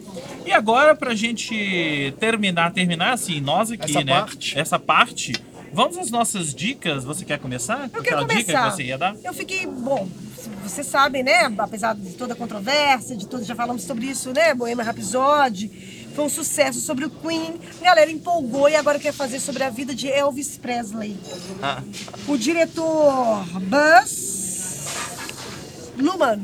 E 0.45 0.53
agora, 0.53 0.95
pra 0.95 1.15
gente 1.15 2.15
terminar, 2.21 2.73
terminar 2.73 3.13
assim, 3.13 3.41
nós 3.41 3.71
aqui, 3.71 3.85
Essa 3.91 4.05
né? 4.05 4.13
parte. 4.13 4.59
Essa 4.59 4.79
parte. 4.79 5.33
Vamos 5.73 5.99
às 5.99 6.11
nossas 6.11 6.55
dicas. 6.55 7.05
Você 7.05 7.25
quer 7.25 7.39
começar? 7.39 7.91
Eu 7.93 8.03
quero 8.03 8.17
Aquela 8.21 8.25
dica 8.25 8.41
começar. 8.53 8.71
que 8.71 8.77
você 8.77 8.83
ia 8.85 8.97
dar? 8.97 9.15
Eu 9.23 9.35
fiquei, 9.35 9.67
bom, 9.67 10.09
vocês 10.63 10.87
sabem, 10.87 11.23
né? 11.23 11.53
Apesar 11.59 11.95
de 11.95 12.13
toda 12.15 12.33
a 12.33 12.37
controvérsia, 12.37 13.17
de 13.17 13.27
tudo, 13.27 13.45
já 13.45 13.55
falamos 13.55 13.83
sobre 13.83 14.07
isso, 14.07 14.33
né? 14.33 14.55
Bohemian 14.55 14.85
Rhapsody. 14.85 15.96
Foi 16.17 16.25
um 16.25 16.29
sucesso 16.31 16.81
sobre 16.81 17.05
o 17.05 17.11
Queen. 17.11 17.55
A 17.81 17.85
galera 17.85 18.11
empolgou 18.11 18.69
e 18.71 18.75
agora 18.75 18.99
quer 18.99 19.13
fazer 19.13 19.39
sobre 19.39 19.63
a 19.63 19.69
vida 19.71 19.95
de 19.95 20.09
Elvis 20.09 20.57
Presley. 20.57 21.15
Ah. 21.63 21.83
O 22.27 22.39
diretor 22.39 23.45
Buzz 23.61 24.87
Luhrmann, 25.99 26.41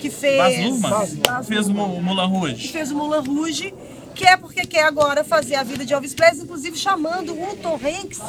que 0.00 0.08
fez... 0.10 0.38
Baz 0.38 0.58
Luhrmann 0.58 0.80
Baz 0.80 1.46
fez 1.46 1.68
Mu- 1.68 2.00
Mulan 2.02 2.28
que 2.30 2.34
Rouge. 2.36 2.68
fez 2.68 2.90
o 2.90 2.96
Mulan 2.96 3.20
Rouge, 3.20 3.74
que 4.14 4.26
é 4.26 4.36
porque 4.36 4.64
quer 4.66 4.84
agora 4.84 5.22
fazer 5.24 5.56
a 5.56 5.62
vida 5.62 5.84
de 5.84 5.92
Elvis 5.92 6.14
Presley, 6.14 6.44
inclusive 6.44 6.76
chamando 6.78 7.32
o 7.34 7.56
Tom 7.56 7.74
Hanks 7.82 8.20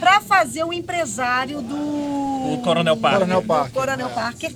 para 0.00 0.20
fazer 0.20 0.64
o 0.64 0.72
empresário 0.72 1.60
do 1.62 1.76
O 1.76 2.60
Coronel 2.64 2.96
Parker. 2.96 3.20
Coronel 3.20 3.42
Parker. 3.42 3.72
Coronel 3.72 4.10
Parker, 4.10 4.52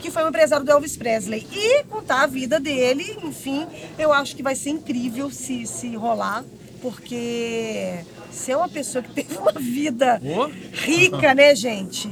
que 0.00 0.10
foi 0.10 0.22
o 0.24 0.28
empresário 0.28 0.64
do 0.64 0.70
Elvis 0.70 0.96
Presley 0.96 1.46
e 1.52 1.84
contar 1.84 2.22
a 2.22 2.26
vida 2.26 2.58
dele, 2.60 3.16
enfim, 3.22 3.66
eu 3.98 4.12
acho 4.12 4.34
que 4.36 4.42
vai 4.42 4.54
ser 4.54 4.70
incrível 4.70 5.30
se 5.30 5.66
se 5.66 5.94
rolar, 5.96 6.44
porque 6.80 7.94
se 8.30 8.52
é 8.52 8.56
uma 8.56 8.68
pessoa 8.68 9.02
que 9.02 9.10
teve 9.22 9.36
uma 9.36 9.52
vida 9.52 10.20
Oh. 10.24 10.48
rica, 10.72 11.34
né, 11.34 11.54
gente? 11.54 12.08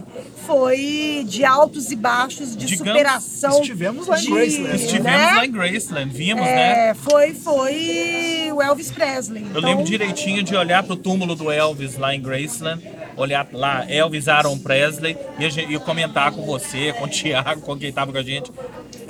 Foi 0.47 1.25
de 1.26 1.45
altos 1.45 1.90
e 1.90 1.97
baixos, 1.97 2.57
de 2.57 2.66
Digamos, 2.66 2.88
superação. 2.93 3.61
estivemos 3.61 4.07
lá 4.07 4.19
em 4.19 4.23
de- 4.25 4.31
Graceland. 4.31 4.76
Estivemos 4.76 5.05
né? 5.21 5.33
lá 5.35 5.47
em 5.47 5.50
Graceland, 5.50 6.14
vimos, 6.14 6.45
né? 6.45 6.88
É, 6.90 6.95
foi, 6.95 7.35
foi 7.35 8.50
o 8.52 8.62
Elvis 8.62 8.90
Presley. 8.90 9.43
Eu 9.43 9.49
Então, 9.50 9.62
lembro 9.62 9.85
direitinho 9.85 10.43
de 10.43 10.55
olhar 10.55 10.83
pro 10.85 10.97
túmulo 10.97 11.35
do 11.35 11.50
Elvis 11.50 11.97
lá 11.99 12.14
em 12.14 12.21
Graceland, 12.21 12.81
olhar 13.16 13.46
lá, 13.52 13.85
Elvis 13.90 14.28
Aaron 14.28 14.58
Presley, 14.58 15.16
e 15.38 15.50
gente- 15.50 15.78
comentar 15.80 16.30
com 16.32 16.42
você, 16.44 16.92
com 16.92 17.04
o 17.04 17.08
Thiago, 17.08 17.61
com 17.62 17.76
quem 17.78 17.92
tava 17.92 18.12
com 18.12 18.18
a 18.18 18.23
gente. 18.23 18.50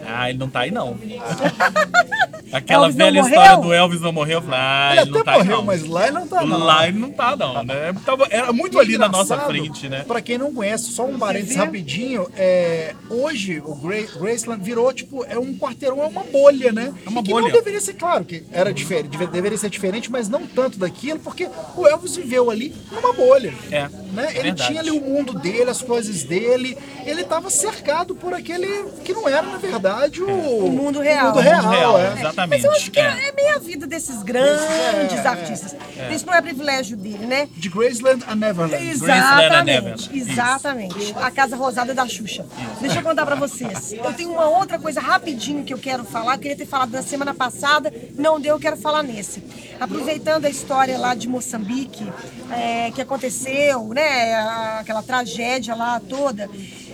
Ah, 0.06 0.28
ele 0.30 0.38
não 0.38 0.48
tá 0.48 0.60
aí 0.60 0.70
não. 0.70 0.96
Aquela 2.52 2.84
Elvis 2.86 2.96
não 2.96 3.06
velha 3.06 3.20
história 3.20 3.56
do 3.56 3.72
Elvis 3.72 4.00
não 4.00 4.12
morreu, 4.12 4.42
ah, 4.50 4.88
Ele 4.92 5.00
ele 5.02 5.10
não 5.10 5.20
até 5.20 5.24
tá 5.24 5.32
aí 5.32 5.38
morreu, 5.38 5.56
não. 5.58 5.64
mas 5.64 5.86
lá 5.86 6.04
ele 6.06 6.12
não 6.18 6.28
tá, 6.28 6.44
não. 6.46 6.58
Lá 6.58 6.88
ele 6.88 6.98
não 6.98 7.10
tá 7.10 7.36
não, 7.36 7.62
né? 7.64 7.94
Tava- 8.04 8.26
era 8.30 8.52
muito 8.52 8.78
ali 8.78 8.96
na 8.96 9.08
nossa 9.08 9.38
frente, 9.40 9.88
né? 9.88 10.04
Pra 10.06 10.20
quem 10.20 10.38
não 10.38 10.52
conhece, 10.54 10.92
só 10.92 11.04
um 11.06 11.18
parênteses 11.18 11.56
rapidinho, 11.56 12.26
é, 12.36 12.94
hoje 13.10 13.60
o 13.64 13.74
Gra 13.74 13.96
Graceland 14.20 14.62
virou, 14.62 14.92
tipo, 14.92 15.24
é 15.24 15.38
um 15.38 15.54
quarteirão, 15.58 16.02
é 16.02 16.06
uma 16.06 16.22
bolha, 16.24 16.72
né? 16.72 16.92
É 17.04 17.08
uma 17.08 17.20
E 17.20 17.24
que 17.24 17.30
bolha. 17.30 17.46
não 17.46 17.52
deveria 17.52 17.80
ser, 17.80 17.94
claro, 17.94 18.24
que 18.24 18.44
era 18.52 18.72
diferente, 18.72 19.08
deve- 19.08 19.26
deveria 19.26 19.58
ser 19.58 19.70
diferente, 19.70 20.10
mas 20.10 20.28
não 20.28 20.46
tanto 20.46 20.78
daquilo, 20.78 21.18
porque 21.18 21.48
o 21.76 21.86
Elvis 21.86 22.16
viveu 22.16 22.50
ali 22.50 22.74
numa 22.92 23.12
bolha. 23.12 23.52
É, 23.70 23.88
Né? 24.12 24.26
é 24.28 24.30
Ele 24.30 24.42
verdade. 24.44 24.68
tinha 24.68 24.80
ali 24.80 24.90
o 24.90 25.00
mundo 25.00 25.34
dele, 25.34 25.68
as 25.70 25.82
coisas 25.82 26.22
dele, 26.22 26.76
ele 27.04 27.22
estava 27.22 27.50
cercado 27.50 28.14
por 28.14 28.32
aquele 28.32 28.66
que 29.04 29.12
não 29.12 29.28
era, 29.28 29.42
na 29.42 29.58
verdade, 29.58 30.22
o, 30.22 30.66
O 30.66 30.70
mundo 30.70 31.00
real. 31.00 31.26
O 31.26 31.28
mundo 31.34 31.40
real, 31.40 31.60
O 31.60 31.64
mundo 31.64 31.76
real, 31.76 31.98
é. 31.98 32.35
Exatamente. 32.36 32.62
Mas 32.62 32.64
eu 32.64 32.72
acho 32.72 32.90
que 32.90 33.00
é. 33.00 33.02
é, 33.02 33.28
é 33.28 33.32
meio 33.32 33.56
a 33.56 33.58
vida 33.58 33.86
desses 33.86 34.22
grandes 34.22 34.64
É, 34.64 35.14
é, 35.24 35.26
artistas. 35.28 35.76
Isso 36.14 36.26
não 36.26 36.34
é 36.34 36.42
privilégio 36.42 36.96
dele, 36.96 37.26
né? 37.26 37.48
De 37.56 37.68
Graceland 37.68 38.24
a 38.26 38.34
Neverland. 38.34 38.74
And 38.74 39.64
Neverland. 39.64 40.10
Exatamente, 40.12 40.18
exatamente. 40.18 41.14
A 41.20 41.30
Casa 41.30 41.56
Rosada 41.56 41.94
da 41.94 42.06
Xuxa. 42.06 42.44
Deixa 42.80 42.99
eu 42.99 43.02
contar 43.02 43.25
pra 43.26 43.34
vocês. 43.36 43.92
Eu 43.92 44.12
tenho 44.12 44.30
uma 44.32 44.49
outra 44.49 44.78
coisa 44.78 45.00
rapidinho 45.00 45.64
que 45.64 45.72
eu 45.72 45.78
quero 45.78 46.04
falar. 46.04 46.34
Eu 46.34 46.38
queria 46.38 46.56
ter 46.56 46.66
falado 46.66 46.90
na 46.90 47.02
semana 47.02 47.34
passada, 47.34 47.92
não 48.16 48.38
deu, 48.40 48.54
eu 48.56 48.60
quero 48.60 48.76
falar 48.76 49.02
nesse. 49.02 49.42
Aproveitando 49.80 50.44
a 50.44 50.50
história 50.50 50.99
lá 50.99 51.14
de 51.14 51.28
Moçambique, 51.28 52.06
é, 52.50 52.90
que 52.92 53.00
aconteceu, 53.00 53.88
né? 53.88 54.34
a- 54.34 54.78
Aquela 54.80 55.02
tragédia 55.02 55.75
lá 55.75 56.00
toda. 56.00 56.49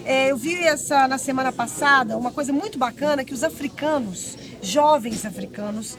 É, 0.05 0.31
eu 0.31 0.37
vi 0.37 0.55
essa 0.64 1.07
na 1.07 1.18
semana 1.18 1.52
passada 1.52 2.16
uma 2.16 2.31
coisa 2.31 2.52
muito 2.52 2.78
bacana 2.78 3.24
que 3.24 3.33
os 3.35 3.44
africanos, 3.44 4.37
jovens 4.62 5.27
africanos, 5.27 5.98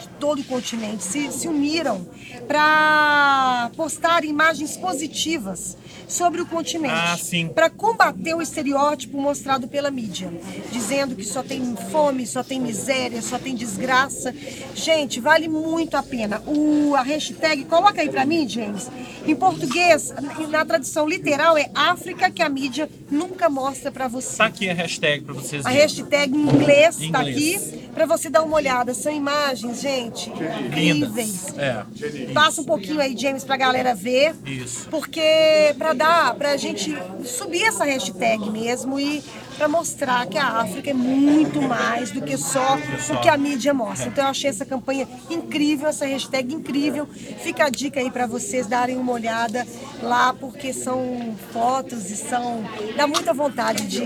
de 0.00 0.08
todo 0.20 0.40
o 0.40 0.44
continente 0.44 1.02
se, 1.02 1.32
se 1.32 1.48
uniram 1.48 2.06
para 2.46 3.70
postar 3.76 4.24
imagens 4.24 4.76
positivas 4.76 5.76
sobre 6.06 6.40
o 6.40 6.46
continente. 6.46 6.94
Ah, 6.94 7.18
sim. 7.18 7.48
Para 7.48 7.68
combater 7.68 8.32
o 8.34 8.40
estereótipo 8.40 9.20
mostrado 9.20 9.66
pela 9.68 9.90
mídia, 9.90 10.32
dizendo 10.70 11.14
que 11.16 11.24
só 11.24 11.42
tem 11.42 11.76
fome, 11.90 12.26
só 12.26 12.42
tem 12.44 12.60
miséria, 12.60 13.20
só 13.20 13.38
tem 13.38 13.54
desgraça. 13.54 14.34
Gente, 14.74 15.20
vale 15.20 15.48
muito 15.48 15.96
a 15.96 16.02
pena. 16.02 16.40
O, 16.46 16.94
a 16.94 17.02
hashtag, 17.02 17.64
coloca 17.64 18.00
aí 18.00 18.08
para 18.08 18.24
mim, 18.24 18.48
James. 18.48 18.88
Em 19.26 19.34
português, 19.36 20.14
na 20.48 20.64
tradução 20.64 21.06
literal, 21.06 21.58
é 21.58 21.70
África 21.74 22.30
que 22.30 22.42
a 22.42 22.48
mídia 22.48 22.88
nunca 23.10 23.50
mostra 23.50 23.90
para 23.92 24.08
você. 24.08 24.38
Tá 24.38 24.46
aqui 24.46 24.70
a 24.70 24.74
hashtag 24.74 25.24
pra 25.24 25.34
vocês 25.34 25.66
A 25.66 25.70
verem. 25.70 25.82
hashtag 25.82 26.34
em 26.34 26.40
inglês 26.42 26.98
está 27.00 27.20
inglês. 27.28 27.68
aqui 27.68 27.87
para 27.98 28.06
você 28.06 28.30
dar 28.30 28.44
uma 28.44 28.54
olhada. 28.54 28.94
São 28.94 29.12
imagens, 29.12 29.80
gente, 29.80 30.30
incríveis. 30.30 31.46
É. 31.58 31.84
Passa 32.32 32.60
um 32.60 32.64
pouquinho 32.64 33.00
aí, 33.00 33.16
James, 33.18 33.42
pra 33.42 33.56
galera 33.56 33.92
ver. 33.92 34.36
Isso. 34.46 34.88
Porque 34.88 35.74
pra 35.76 35.94
dar, 35.94 36.32
pra 36.36 36.56
gente 36.56 36.96
subir 37.24 37.64
essa 37.64 37.84
hashtag 37.84 38.48
mesmo 38.50 39.00
e 39.00 39.20
pra 39.58 39.68
mostrar 39.68 40.24
que 40.26 40.38
a 40.38 40.46
África 40.60 40.90
é 40.90 40.94
muito 40.94 41.60
mais 41.60 42.12
do 42.12 42.22
que 42.22 42.38
só 42.38 42.78
o 43.10 43.20
que 43.20 43.28
a 43.28 43.36
mídia 43.36 43.74
mostra. 43.74 44.08
Então 44.08 44.24
eu 44.24 44.30
achei 44.30 44.48
essa 44.48 44.64
campanha 44.64 45.06
incrível, 45.28 45.88
essa 45.88 46.06
hashtag 46.06 46.54
incrível. 46.54 47.06
Fica 47.42 47.64
a 47.64 47.68
dica 47.68 47.98
aí 47.98 48.10
pra 48.10 48.26
vocês 48.26 48.68
darem 48.68 48.96
uma 48.96 49.12
olhada 49.12 49.66
lá, 50.00 50.32
porque 50.32 50.72
são 50.72 51.34
fotos 51.52 52.08
e 52.08 52.16
são. 52.16 52.64
dá 52.96 53.06
muita 53.08 53.34
vontade 53.34 53.86
de, 53.86 54.04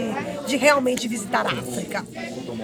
de 0.48 0.56
realmente 0.56 1.06
visitar 1.06 1.46
a 1.46 1.50
África. 1.50 2.04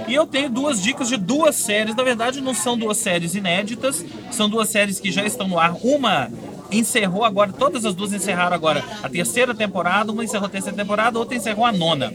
E 0.08 0.14
eu 0.14 0.26
tenho 0.26 0.48
duas 0.48 0.82
dicas 0.82 1.08
de 1.08 1.18
duas 1.18 1.54
séries. 1.56 1.94
Na 1.94 2.02
verdade, 2.02 2.40
não 2.40 2.54
são 2.54 2.78
duas 2.78 2.96
séries 2.96 3.34
inéditas, 3.34 4.04
são 4.30 4.48
duas 4.48 4.70
séries 4.70 4.98
que 4.98 5.12
já 5.12 5.24
estão 5.26 5.46
no 5.46 5.58
ar. 5.58 5.76
Uma 5.82 6.30
encerrou 6.70 7.24
agora, 7.24 7.52
todas 7.52 7.84
as 7.84 7.94
duas 7.94 8.12
encerraram 8.12 8.54
agora 8.54 8.84
a 9.02 9.08
terceira 9.08 9.54
temporada, 9.54 10.12
uma 10.12 10.24
encerrou 10.24 10.46
a 10.46 10.50
terceira 10.50 10.76
temporada, 10.76 11.18
outra 11.18 11.36
encerrou 11.36 11.64
a 11.64 11.72
nona. 11.72 12.12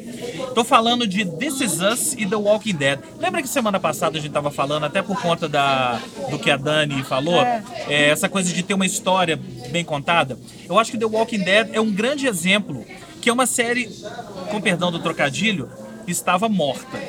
Tô 0.53 0.63
falando 0.63 1.07
de 1.07 1.25
This 1.25 1.61
Is 1.61 1.81
Us 1.81 2.13
e 2.13 2.25
The 2.25 2.35
Walking 2.35 2.75
Dead. 2.75 2.99
Lembra 3.19 3.41
que 3.41 3.47
semana 3.47 3.79
passada 3.79 4.17
a 4.17 4.21
gente 4.21 4.31
tava 4.31 4.51
falando, 4.51 4.85
até 4.85 5.01
por 5.01 5.19
conta 5.21 5.49
da, 5.49 5.99
do 6.29 6.37
que 6.37 6.51
a 6.51 6.57
Dani 6.57 7.03
falou, 7.03 7.41
É. 7.41 7.63
é, 7.87 8.09
essa 8.09 8.29
coisa 8.29 8.53
de 8.53 8.61
ter 8.61 8.73
uma 8.73 8.85
história 8.85 9.39
bem 9.71 9.83
contada? 9.83 10.37
Eu 10.67 10.77
acho 10.77 10.91
que 10.91 10.97
The 10.97 11.05
Walking 11.05 11.39
Dead 11.39 11.69
é 11.73 11.81
um 11.81 11.91
grande 11.91 12.27
exemplo, 12.27 12.85
que 13.21 13.29
é 13.29 13.33
uma 13.33 13.47
série, 13.47 13.89
com 14.51 14.61
perdão 14.61 14.91
do 14.91 14.99
trocadilho, 14.99 15.69
estava 16.07 16.47
morta 16.47 16.99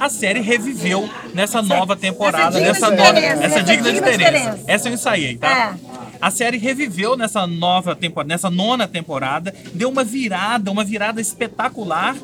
a 0.00 0.08
série 0.08 0.40
reviveu 0.40 1.06
nessa 1.34 1.60
nova 1.60 1.94
temporada, 1.94 2.58
nessa 2.58 2.90
nova, 2.90 3.18
essa 3.18 3.62
digna 3.62 3.92
diferença. 3.92 4.58
Essa 4.66 4.88
eu 4.88 4.94
ensaiei, 4.94 5.36
tá? 5.36 5.76
É. 5.76 5.90
A 6.18 6.30
série 6.30 6.56
reviveu 6.56 7.16
nessa 7.16 7.46
nova 7.46 7.94
temporada, 7.94 8.28
nessa 8.28 8.50
nona 8.50 8.88
temporada, 8.88 9.54
deu 9.74 9.90
uma 9.90 10.02
virada, 10.02 10.70
uma 10.70 10.84
virada 10.84 11.20
espetacular. 11.20 12.16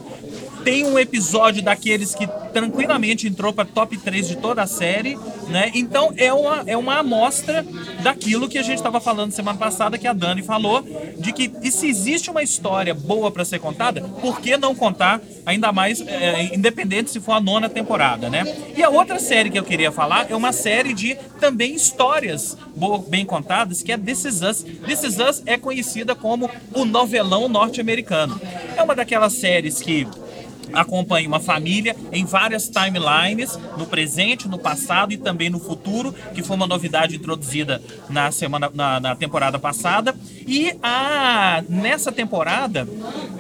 Tem 0.67 0.85
um 0.85 0.99
episódio 0.99 1.63
daqueles 1.63 2.13
que 2.13 2.27
tranquilamente 2.53 3.29
entrou 3.29 3.53
para 3.53 3.65
top 3.65 3.97
3 3.97 4.27
de 4.27 4.35
toda 4.35 4.65
a 4.65 4.67
série, 4.67 5.17
né? 5.47 5.71
Então 5.73 6.13
é 6.17 6.33
uma, 6.33 6.65
é 6.67 6.77
uma 6.77 6.99
amostra 6.99 7.65
daquilo 8.03 8.49
que 8.49 8.59
a 8.59 8.63
gente 8.65 8.79
estava 8.79 8.99
falando 8.99 9.31
semana 9.31 9.57
passada, 9.57 9.97
que 9.97 10.09
a 10.09 10.13
Dani 10.13 10.43
falou, 10.43 10.85
de 11.19 11.33
que 11.33 11.53
e 11.63 11.71
se 11.71 11.87
existe 11.87 12.33
uma 12.33 12.43
história 12.43 12.93
boa 12.93 13.31
para 13.31 13.45
ser 13.45 13.61
contada, 13.61 14.01
por 14.21 14.41
que 14.41 14.57
não 14.57 14.75
contar, 14.75 15.21
ainda 15.47 15.71
mais 15.71 16.01
é, 16.01 16.53
independente 16.53 17.13
se 17.13 17.21
for 17.21 17.35
a 17.35 17.41
nona 17.41 17.69
temporada, 17.69 18.29
né? 18.29 18.43
E 18.77 18.83
a 18.83 18.91
outra 18.91 19.21
série 19.21 19.51
que 19.51 19.59
eu 19.61 19.65
queria 19.65 19.93
falar 19.93 20.27
é 20.29 20.35
uma 20.35 20.53
série 20.53 20.93
de 20.93 21.15
também 21.39 21.77
histórias 21.77 22.59
boa, 22.75 22.99
bem 22.99 23.25
contadas, 23.25 23.85
que 23.85 23.93
é 23.93 23.97
This 23.97 24.25
Is 24.25 24.43
Us. 24.43 24.63
This 24.85 25.05
Is 25.05 25.19
Us 25.21 25.43
é 25.47 25.57
conhecida 25.57 26.17
como 26.17 26.51
o 26.75 26.85
novelão 26.85 27.49
norte-americano. 27.49 28.41
É 28.77 28.83
uma 28.83 28.97
daquelas 28.97 29.35
séries 29.35 29.81
que 29.81 30.09
acompanha 30.73 31.29
uma 31.29 31.41
família 31.41 31.97
em 32.13 32.25
várias 32.25 32.69
timelines, 32.69 33.59
no 33.77 33.87
presente, 33.87 34.49
no 34.49 34.59
passado 34.59 35.13
e 35.13 35.17
também 35.17 35.51
no 35.51 35.59
futuro, 35.59 36.15
que 36.35 36.43
foi 36.43 36.57
uma 36.57 36.67
novidade 36.67 37.17
introduzida 37.17 37.83
na 38.09 38.31
semana 38.31 38.71
na, 38.73 39.01
na 39.01 39.17
temporada 39.17 39.59
passada. 39.59 40.15
E 40.47 40.77
a, 40.83 41.63
nessa 41.69 42.13
temporada, 42.13 42.89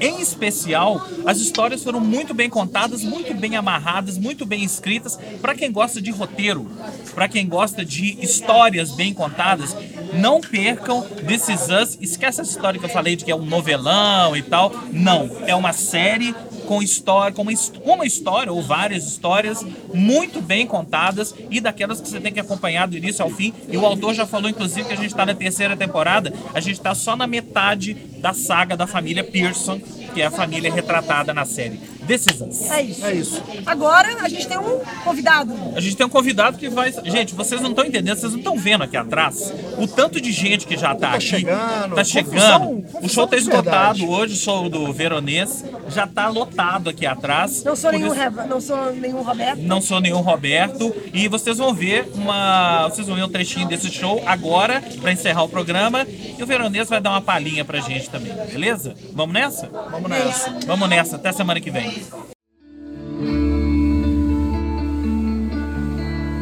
em 0.01 0.21
especial, 0.21 1.07
as 1.25 1.39
histórias 1.39 1.83
foram 1.83 2.01
muito 2.01 2.35
bem 2.35 2.51
contadas, 2.51 3.03
muito 3.03 3.35
bem 3.35 3.57
amarradas, 3.57 4.19
muito 4.19 4.45
bem 4.45 4.65
escritas. 4.65 5.19
Para 5.41 5.55
quem 5.55 5.71
gosta 5.71 6.01
de 6.01 6.11
roteiro, 6.11 6.67
para 7.15 7.29
quem 7.29 7.47
gosta 7.47 7.85
de 7.85 8.19
histórias 8.21 8.93
bem 8.93 9.15
contadas, 9.15 9.77
não 10.12 10.41
percam 10.41 11.03
This 11.03 11.49
Is 11.49 11.69
Us. 11.69 11.99
Esquece 12.01 12.41
essa 12.41 12.51
história 12.51 12.79
que 12.79 12.87
eu 12.87 12.91
falei 12.91 13.17
de 13.17 13.25
que 13.25 13.31
é 13.31 13.37
um 13.37 13.45
novelão 13.45 14.37
e 14.37 14.43
tal. 14.43 14.73
Não, 14.93 15.31
é 15.47 15.55
uma 15.55 15.73
série 15.73 16.35
com 16.66 16.83
história, 16.83 17.35
com 17.35 17.42
uma, 17.42 17.52
uma 17.85 18.05
história 18.05 18.52
ou 18.52 18.61
várias 18.61 19.05
histórias 19.07 19.64
muito 19.94 20.40
bem 20.40 20.66
contadas 20.66 21.35
e 21.50 21.61
daquelas 21.61 22.00
que 22.00 22.09
você 22.09 22.20
tem 22.20 22.33
que 22.33 22.40
acompanhar 22.40 22.87
do 22.87 22.96
início 22.96 23.24
ao 23.24 23.31
fim. 23.31 23.55
E 23.68 23.76
o 23.76 23.87
autor 23.87 24.14
já 24.14 24.26
falou, 24.26 24.50
inclusive, 24.50 24.87
que 24.87 24.92
a 24.92 24.96
gente 24.96 25.09
está 25.09 25.24
na 25.24 25.35
terceira 25.35 25.76
temporada, 25.76 26.33
a 26.52 26.61
gente 26.61 26.76
está 26.76 26.94
só 26.94 27.16
na 27.16 27.26
metade 27.26 27.94
da 28.18 28.35
saga 28.35 28.76
da 28.76 28.87
família 28.87 29.24
Pearson, 29.24 29.81
que 30.12 30.20
é 30.20 30.26
a 30.26 30.31
família 30.31 30.72
retratada 30.72 31.33
na 31.33 31.44
série. 31.44 31.96
Decisões. 32.07 32.71
É 32.71 32.83
isso. 32.83 33.05
É 33.07 33.12
isso. 33.14 33.42
Agora 33.64 34.23
a 34.23 34.29
gente 34.29 34.47
tem 34.47 34.59
um 34.59 34.81
convidado. 35.05 35.53
A 35.75 35.81
gente 35.81 35.97
tem 35.97 36.07
um 36.07 36.11
convidado 36.11 36.57
que 36.59 36.69
vai. 36.69 36.92
Gente, 37.05 37.35
vocês 37.35 37.61
não 37.61 37.71
estão 37.71 37.85
entendendo, 37.85 38.16
vocês 38.19 38.33
não 38.33 38.38
estão 38.38 38.57
vendo 38.57 38.85
aqui 38.85 38.97
atrás 38.97 39.53
o 39.79 39.87
tanto 39.87 40.21
de 40.21 40.31
gente 40.33 40.66
que 40.66 40.77
já 40.77 40.92
está 40.92 41.07
Tá 41.11 41.14
aqui. 41.16 41.25
chegando, 41.27 41.95
Tá 41.95 42.03
confusão, 42.05 42.05
chegando. 42.07 42.79
o 42.79 42.83
confusão 42.92 43.09
show 43.09 43.27
tá 43.27 43.37
de 43.37 43.45
verdade. 43.45 44.01
esgotado 44.01 44.11
hoje, 44.11 44.35
o 44.35 44.37
show 44.37 44.69
do 44.69 44.92
Veronês. 44.92 45.64
Já 45.88 46.05
está 46.05 46.29
lotado 46.29 46.90
aqui 46.90 47.07
atrás. 47.07 47.62
Não 47.64 47.77
sou 47.77 47.92
nenhum, 47.92 48.07
isso- 48.09 48.14
Reva- 48.16 48.45
não 48.47 48.61
sou 48.61 48.92
nenhum 48.92 49.23
Roberto. 49.23 49.59
Não 49.62 49.81
sou 49.81 50.01
nenhum 50.01 50.21
Roberto. 50.21 50.95
E 51.12 51.29
vocês 51.29 51.59
vão 51.59 51.73
ver 51.75 52.09
uma. 52.14 52.88
Vocês 52.88 53.07
vão 53.07 53.16
ver 53.16 53.25
um 53.25 53.29
trechinho 53.29 53.66
desse 53.69 53.90
show 53.90 54.23
agora, 54.27 54.83
para 55.01 55.12
encerrar 55.12 55.42
o 55.45 55.49
programa. 55.49 56.07
E 56.38 56.42
o 56.42 56.47
Veronês 56.47 56.88
vai 56.88 57.01
dar 57.01 57.11
uma 57.11 57.21
palhinha 57.21 57.64
pra 57.64 57.81
gente 57.81 58.09
também, 58.11 58.33
beleza? 58.51 58.95
Vamos 59.12 59.33
nessa? 59.35 59.69
Vamos 59.90 60.11
nessa. 60.11 60.55
Vamos 60.66 60.88
nessa, 60.88 61.16
até 61.16 61.33
semana 61.33 61.61
que 61.61 61.71
vem. 61.71 61.96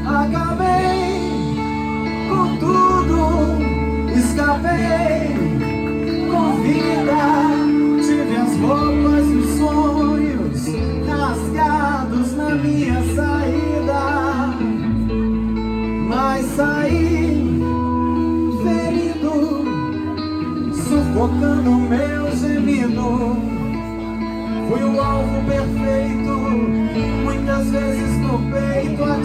Acabei 0.05 1.15
com 2.29 2.57
tudo, 2.59 3.23
escapei 4.17 5.29
com 6.29 6.61
vida. 6.61 6.84
Perfeito, 25.47 26.39
muitas 27.25 27.67
vezes 27.71 28.19
no 28.21 28.39
peito 28.51 29.24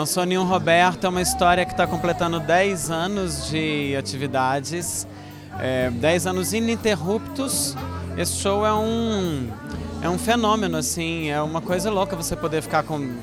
Não 0.00 0.06
sou 0.06 0.24
nenhum 0.24 0.44
Roberto, 0.44 1.04
é 1.04 1.10
uma 1.10 1.20
história 1.20 1.62
que 1.66 1.72
está 1.72 1.86
completando 1.86 2.40
10 2.40 2.90
anos 2.90 3.50
de 3.50 3.94
atividades, 3.94 5.06
é, 5.58 5.90
10 5.90 6.26
anos 6.26 6.54
ininterruptos. 6.54 7.76
Esse 8.16 8.32
show 8.36 8.64
é 8.64 8.72
um, 8.72 9.50
é 10.00 10.08
um 10.08 10.16
fenômeno, 10.16 10.78
assim, 10.78 11.28
é 11.28 11.42
uma 11.42 11.60
coisa 11.60 11.90
louca 11.90 12.16
você 12.16 12.34
poder 12.34 12.62
ficar 12.62 12.82
com, 12.82 13.14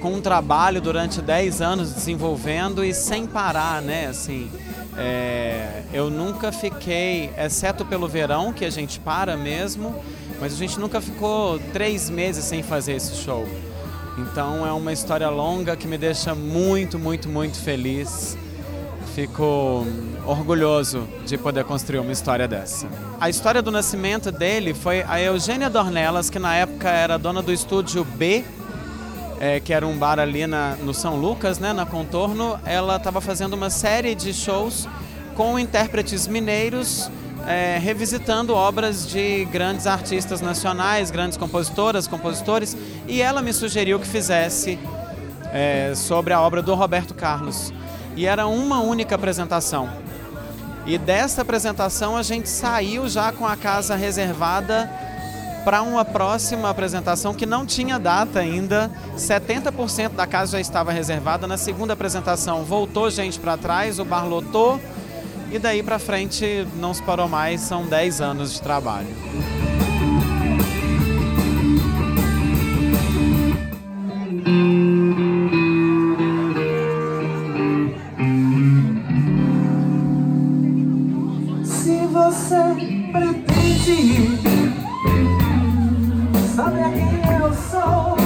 com 0.00 0.14
um 0.14 0.22
trabalho 0.22 0.80
durante 0.80 1.20
10 1.20 1.60
anos 1.60 1.92
desenvolvendo 1.92 2.82
e 2.82 2.94
sem 2.94 3.26
parar, 3.26 3.82
né? 3.82 4.06
Assim, 4.06 4.50
é, 4.96 5.82
eu 5.92 6.08
nunca 6.08 6.50
fiquei, 6.50 7.30
exceto 7.36 7.84
pelo 7.84 8.08
verão, 8.08 8.54
que 8.54 8.64
a 8.64 8.70
gente 8.70 8.98
para 9.00 9.36
mesmo, 9.36 9.94
mas 10.40 10.54
a 10.54 10.56
gente 10.56 10.80
nunca 10.80 10.98
ficou 10.98 11.58
três 11.74 12.08
meses 12.08 12.42
sem 12.42 12.62
fazer 12.62 12.94
esse 12.94 13.16
show. 13.16 13.46
Então 14.18 14.66
é 14.66 14.72
uma 14.72 14.92
história 14.92 15.28
longa 15.30 15.76
que 15.76 15.86
me 15.86 15.96
deixa 15.96 16.34
muito, 16.34 16.98
muito, 16.98 17.28
muito 17.28 17.58
feliz. 17.58 18.36
Fico 19.14 19.86
orgulhoso 20.26 21.06
de 21.26 21.36
poder 21.36 21.64
construir 21.64 21.98
uma 21.98 22.12
história 22.12 22.46
dessa. 22.48 22.88
A 23.20 23.28
história 23.28 23.60
do 23.60 23.70
nascimento 23.70 24.30
dele 24.30 24.74
foi 24.74 25.02
a 25.02 25.20
Eugênia 25.20 25.68
Dornelas, 25.68 26.30
que 26.30 26.38
na 26.38 26.54
época 26.54 26.88
era 26.88 27.18
dona 27.18 27.42
do 27.42 27.52
estúdio 27.52 28.04
B, 28.04 28.44
é, 29.40 29.60
que 29.60 29.72
era 29.72 29.86
um 29.86 29.96
bar 29.98 30.18
ali 30.18 30.46
na, 30.46 30.76
no 30.76 30.94
São 30.94 31.16
Lucas, 31.16 31.58
né, 31.58 31.72
na 31.72 31.84
Contorno. 31.84 32.58
Ela 32.64 32.96
estava 32.96 33.20
fazendo 33.20 33.54
uma 33.54 33.70
série 33.70 34.14
de 34.14 34.32
shows 34.32 34.88
com 35.34 35.58
intérpretes 35.58 36.26
mineiros 36.26 37.10
é, 37.46 37.78
revisitando 37.78 38.54
obras 38.54 39.06
de 39.06 39.44
grandes 39.46 39.86
artistas 39.86 40.40
nacionais, 40.40 41.10
grandes 41.10 41.36
compositoras, 41.36 42.06
compositores, 42.06 42.76
e 43.06 43.20
ela 43.20 43.42
me 43.42 43.52
sugeriu 43.52 43.98
que 43.98 44.06
fizesse 44.06 44.78
é, 45.52 45.92
sobre 45.94 46.32
a 46.32 46.40
obra 46.40 46.62
do 46.62 46.74
Roberto 46.74 47.14
Carlos. 47.14 47.72
E 48.16 48.26
era 48.26 48.46
uma 48.46 48.80
única 48.80 49.14
apresentação. 49.14 49.90
E 50.84 50.98
dessa 50.98 51.42
apresentação 51.42 52.16
a 52.16 52.22
gente 52.22 52.48
saiu 52.48 53.08
já 53.08 53.32
com 53.32 53.46
a 53.46 53.56
casa 53.56 53.94
reservada 53.94 54.90
para 55.64 55.80
uma 55.80 56.04
próxima 56.04 56.68
apresentação 56.68 57.32
que 57.32 57.46
não 57.46 57.64
tinha 57.64 57.98
data 57.98 58.40
ainda. 58.40 58.90
70% 59.16 60.10
da 60.10 60.26
casa 60.26 60.52
já 60.52 60.60
estava 60.60 60.90
reservada. 60.90 61.46
Na 61.46 61.56
segunda 61.56 61.92
apresentação 61.92 62.64
voltou 62.64 63.08
gente 63.10 63.38
para 63.38 63.56
trás, 63.56 63.98
o 63.98 64.04
bar 64.04 64.26
lotou 64.26 64.80
e 65.52 65.58
daí 65.58 65.82
para 65.82 65.98
frente 65.98 66.66
não 66.76 66.94
se 66.94 67.02
parou 67.02 67.28
mais. 67.28 67.60
São 67.60 67.84
10 67.86 68.20
anos 68.22 68.54
de 68.54 68.62
trabalho. 68.62 69.06
Se 81.62 82.06
você 82.06 82.56
pretende 83.12 83.90
ir, 83.90 84.38
sabe 86.56 86.80
quem 86.94 87.34
eu 87.40 87.52
sou? 87.52 88.21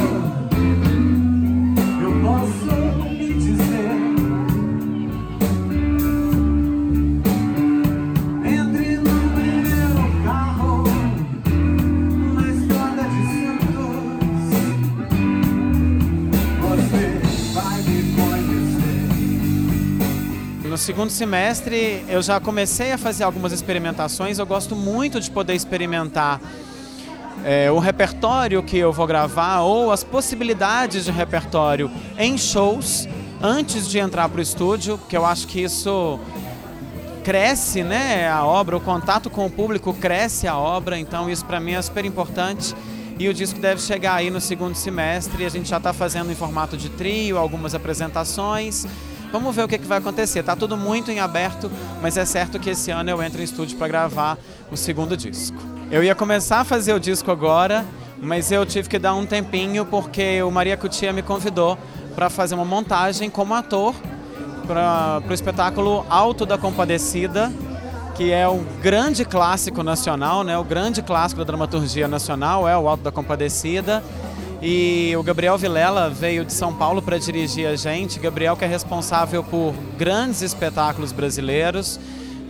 No 20.77 20.81
segundo 20.81 21.09
semestre 21.09 22.05
eu 22.07 22.21
já 22.21 22.39
comecei 22.39 22.93
a 22.93 22.99
fazer 22.99 23.25
algumas 23.25 23.51
experimentações. 23.51 24.39
Eu 24.39 24.45
gosto 24.45 24.77
muito 24.77 25.19
de 25.19 25.31
poder 25.31 25.55
experimentar 25.55 26.39
é, 27.43 27.71
o 27.71 27.79
repertório 27.79 28.63
que 28.63 28.77
eu 28.77 28.93
vou 28.93 29.07
gravar 29.07 29.61
ou 29.61 29.91
as 29.91 30.05
possibilidades 30.05 31.07
de 31.07 31.11
repertório 31.11 31.91
em 32.19 32.37
shows 32.37 33.09
antes 33.41 33.89
de 33.89 33.99
entrar 33.99 34.29
para 34.29 34.39
o 34.39 34.43
estúdio, 34.43 35.01
que 35.09 35.17
eu 35.17 35.25
acho 35.25 35.47
que 35.47 35.63
isso 35.63 36.21
cresce, 37.25 37.83
né, 37.83 38.29
a 38.29 38.45
obra, 38.45 38.77
o 38.77 38.81
contato 38.81 39.31
com 39.31 39.47
o 39.47 39.51
público 39.51 39.95
cresce 39.95 40.47
a 40.47 40.59
obra, 40.59 40.99
então 40.99 41.31
isso 41.31 41.47
para 41.47 41.59
mim 41.59 41.73
é 41.73 41.81
super 41.81 42.05
importante. 42.05 42.75
E 43.19 43.31
o 43.31 43.33
disco 43.33 43.59
deve 43.59 43.81
chegar 43.81 44.17
aí 44.17 44.29
no 44.29 44.43
segundo 44.43 44.75
semestre, 44.75 45.47
a 45.47 45.49
gente 45.49 45.71
já 45.71 45.79
está 45.79 45.95
fazendo 45.95 46.31
em 46.31 46.35
formato 46.35 46.77
de 46.77 46.91
trio, 46.91 47.39
algumas 47.39 47.75
apresentações. 47.75 48.87
Vamos 49.33 49.55
ver 49.55 49.65
o 49.65 49.69
que, 49.69 49.79
que 49.79 49.87
vai 49.87 49.99
acontecer. 49.99 50.43
Tá 50.43 50.57
tudo 50.57 50.77
muito 50.77 51.11
em 51.11 51.21
aberto, 51.21 51.71
mas 52.01 52.17
é 52.17 52.25
certo 52.25 52.59
que 52.59 52.71
esse 52.71 52.91
ano 52.91 53.11
eu 53.11 53.23
entro 53.23 53.41
em 53.41 53.45
estúdio 53.45 53.77
para 53.77 53.89
gravar 53.89 54.39
o 54.71 54.77
segundo 54.77 55.17
disco. 55.17 55.57
Eu 55.91 56.03
ia 56.03 56.15
começar 56.15 56.61
a 56.61 56.65
fazer 56.65 56.93
o 56.93 57.01
disco 57.01 57.31
agora, 57.31 57.85
mas 58.21 58.51
eu 58.51 58.65
tive 58.65 58.89
que 58.89 58.99
dar 58.99 59.15
um 59.15 59.27
tempinho 59.27 59.85
porque 59.85 60.43
o 60.43 60.51
Maria 60.51 60.77
Cutia 60.77 61.13
me 61.13 61.23
convidou 61.23 61.79
para 62.15 62.31
fazer 62.31 62.55
uma 62.55 62.65
montagem 62.65 63.29
como 63.29 63.55
ator 63.55 63.95
para 64.67 65.23
o 65.29 65.33
espetáculo 65.33 66.05
Alto 66.09 66.45
da 66.45 66.59
Compadecida, 66.59 67.53
que 68.17 68.33
é 68.33 68.49
um 68.49 68.65
grande 68.81 69.25
clássico 69.25 69.83
nacional, 69.83 70.43
né? 70.43 70.57
o 70.59 70.65
grande 70.65 71.03
clássico 71.03 71.41
da 71.41 71.45
dramaturgia 71.45 72.09
nacional 72.09 72.69
é 72.69 72.77
o 72.77 72.89
Alto 72.89 73.03
da 73.03 73.13
Compadecida. 73.13 74.03
E 74.63 75.15
o 75.17 75.23
Gabriel 75.23 75.59
Vilela 75.59 76.09
veio 76.09 76.45
de 76.45 76.53
São 76.53 76.73
Paulo 76.73 77.03
para 77.03 77.19
dirigir 77.19 77.67
a 77.67 77.77
gente. 77.77 78.19
Gabriel 78.19 78.57
que 78.57 78.65
é 78.65 78.69
responsável 78.69 79.45
por 79.45 79.75
grandes 79.99 80.43
espetáculos 80.43 81.13
brasileiros, 81.13 82.01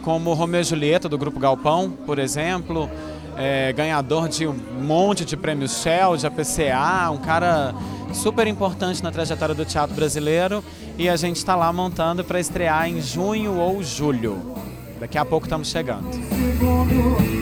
como 0.02 0.32
Romeu 0.34 0.60
e 0.60 0.64
Julieta 0.64 1.08
do 1.08 1.18
Grupo 1.18 1.40
Galpão, 1.40 1.90
por 1.90 2.18
exemplo, 2.18 2.88
é, 3.36 3.72
ganhador 3.72 4.28
de 4.28 4.46
um 4.46 4.54
monte 4.80 5.24
de 5.24 5.36
prêmios 5.36 5.82
Shell, 5.82 6.16
de 6.16 6.26
APCA, 6.26 7.10
um 7.10 7.18
cara 7.18 7.74
super 8.12 8.46
importante 8.46 9.02
na 9.02 9.10
trajetória 9.10 9.54
do 9.54 9.64
teatro 9.64 9.94
brasileiro 9.94 10.64
e 10.96 11.08
a 11.08 11.16
gente 11.16 11.36
está 11.36 11.54
lá 11.54 11.72
montando 11.72 12.24
para 12.24 12.40
estrear 12.40 12.88
em 12.88 13.00
junho 13.00 13.58
ou 13.58 13.82
julho. 13.82 14.54
Daqui 14.98 15.18
a 15.18 15.24
pouco 15.24 15.46
estamos 15.46 15.68
chegando. 15.68 16.10
Segundo, 16.12 16.94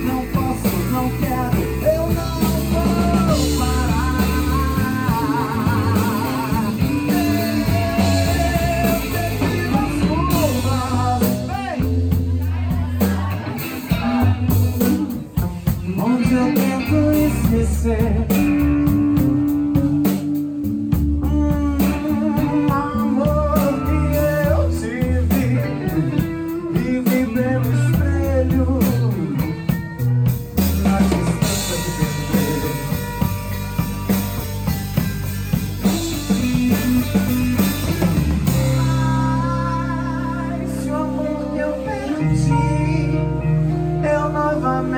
não 0.04 0.26
posso, 0.26 0.76
não 0.90 1.08
quero, 1.20 1.53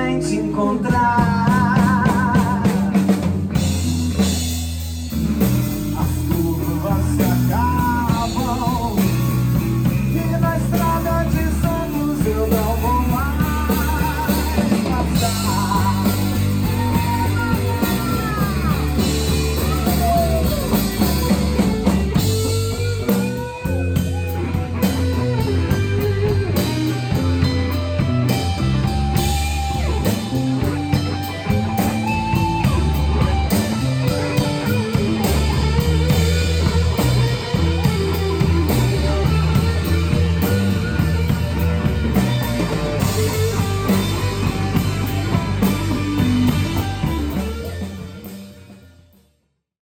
novamente 0.07 0.35
encontrar. 0.35 1.36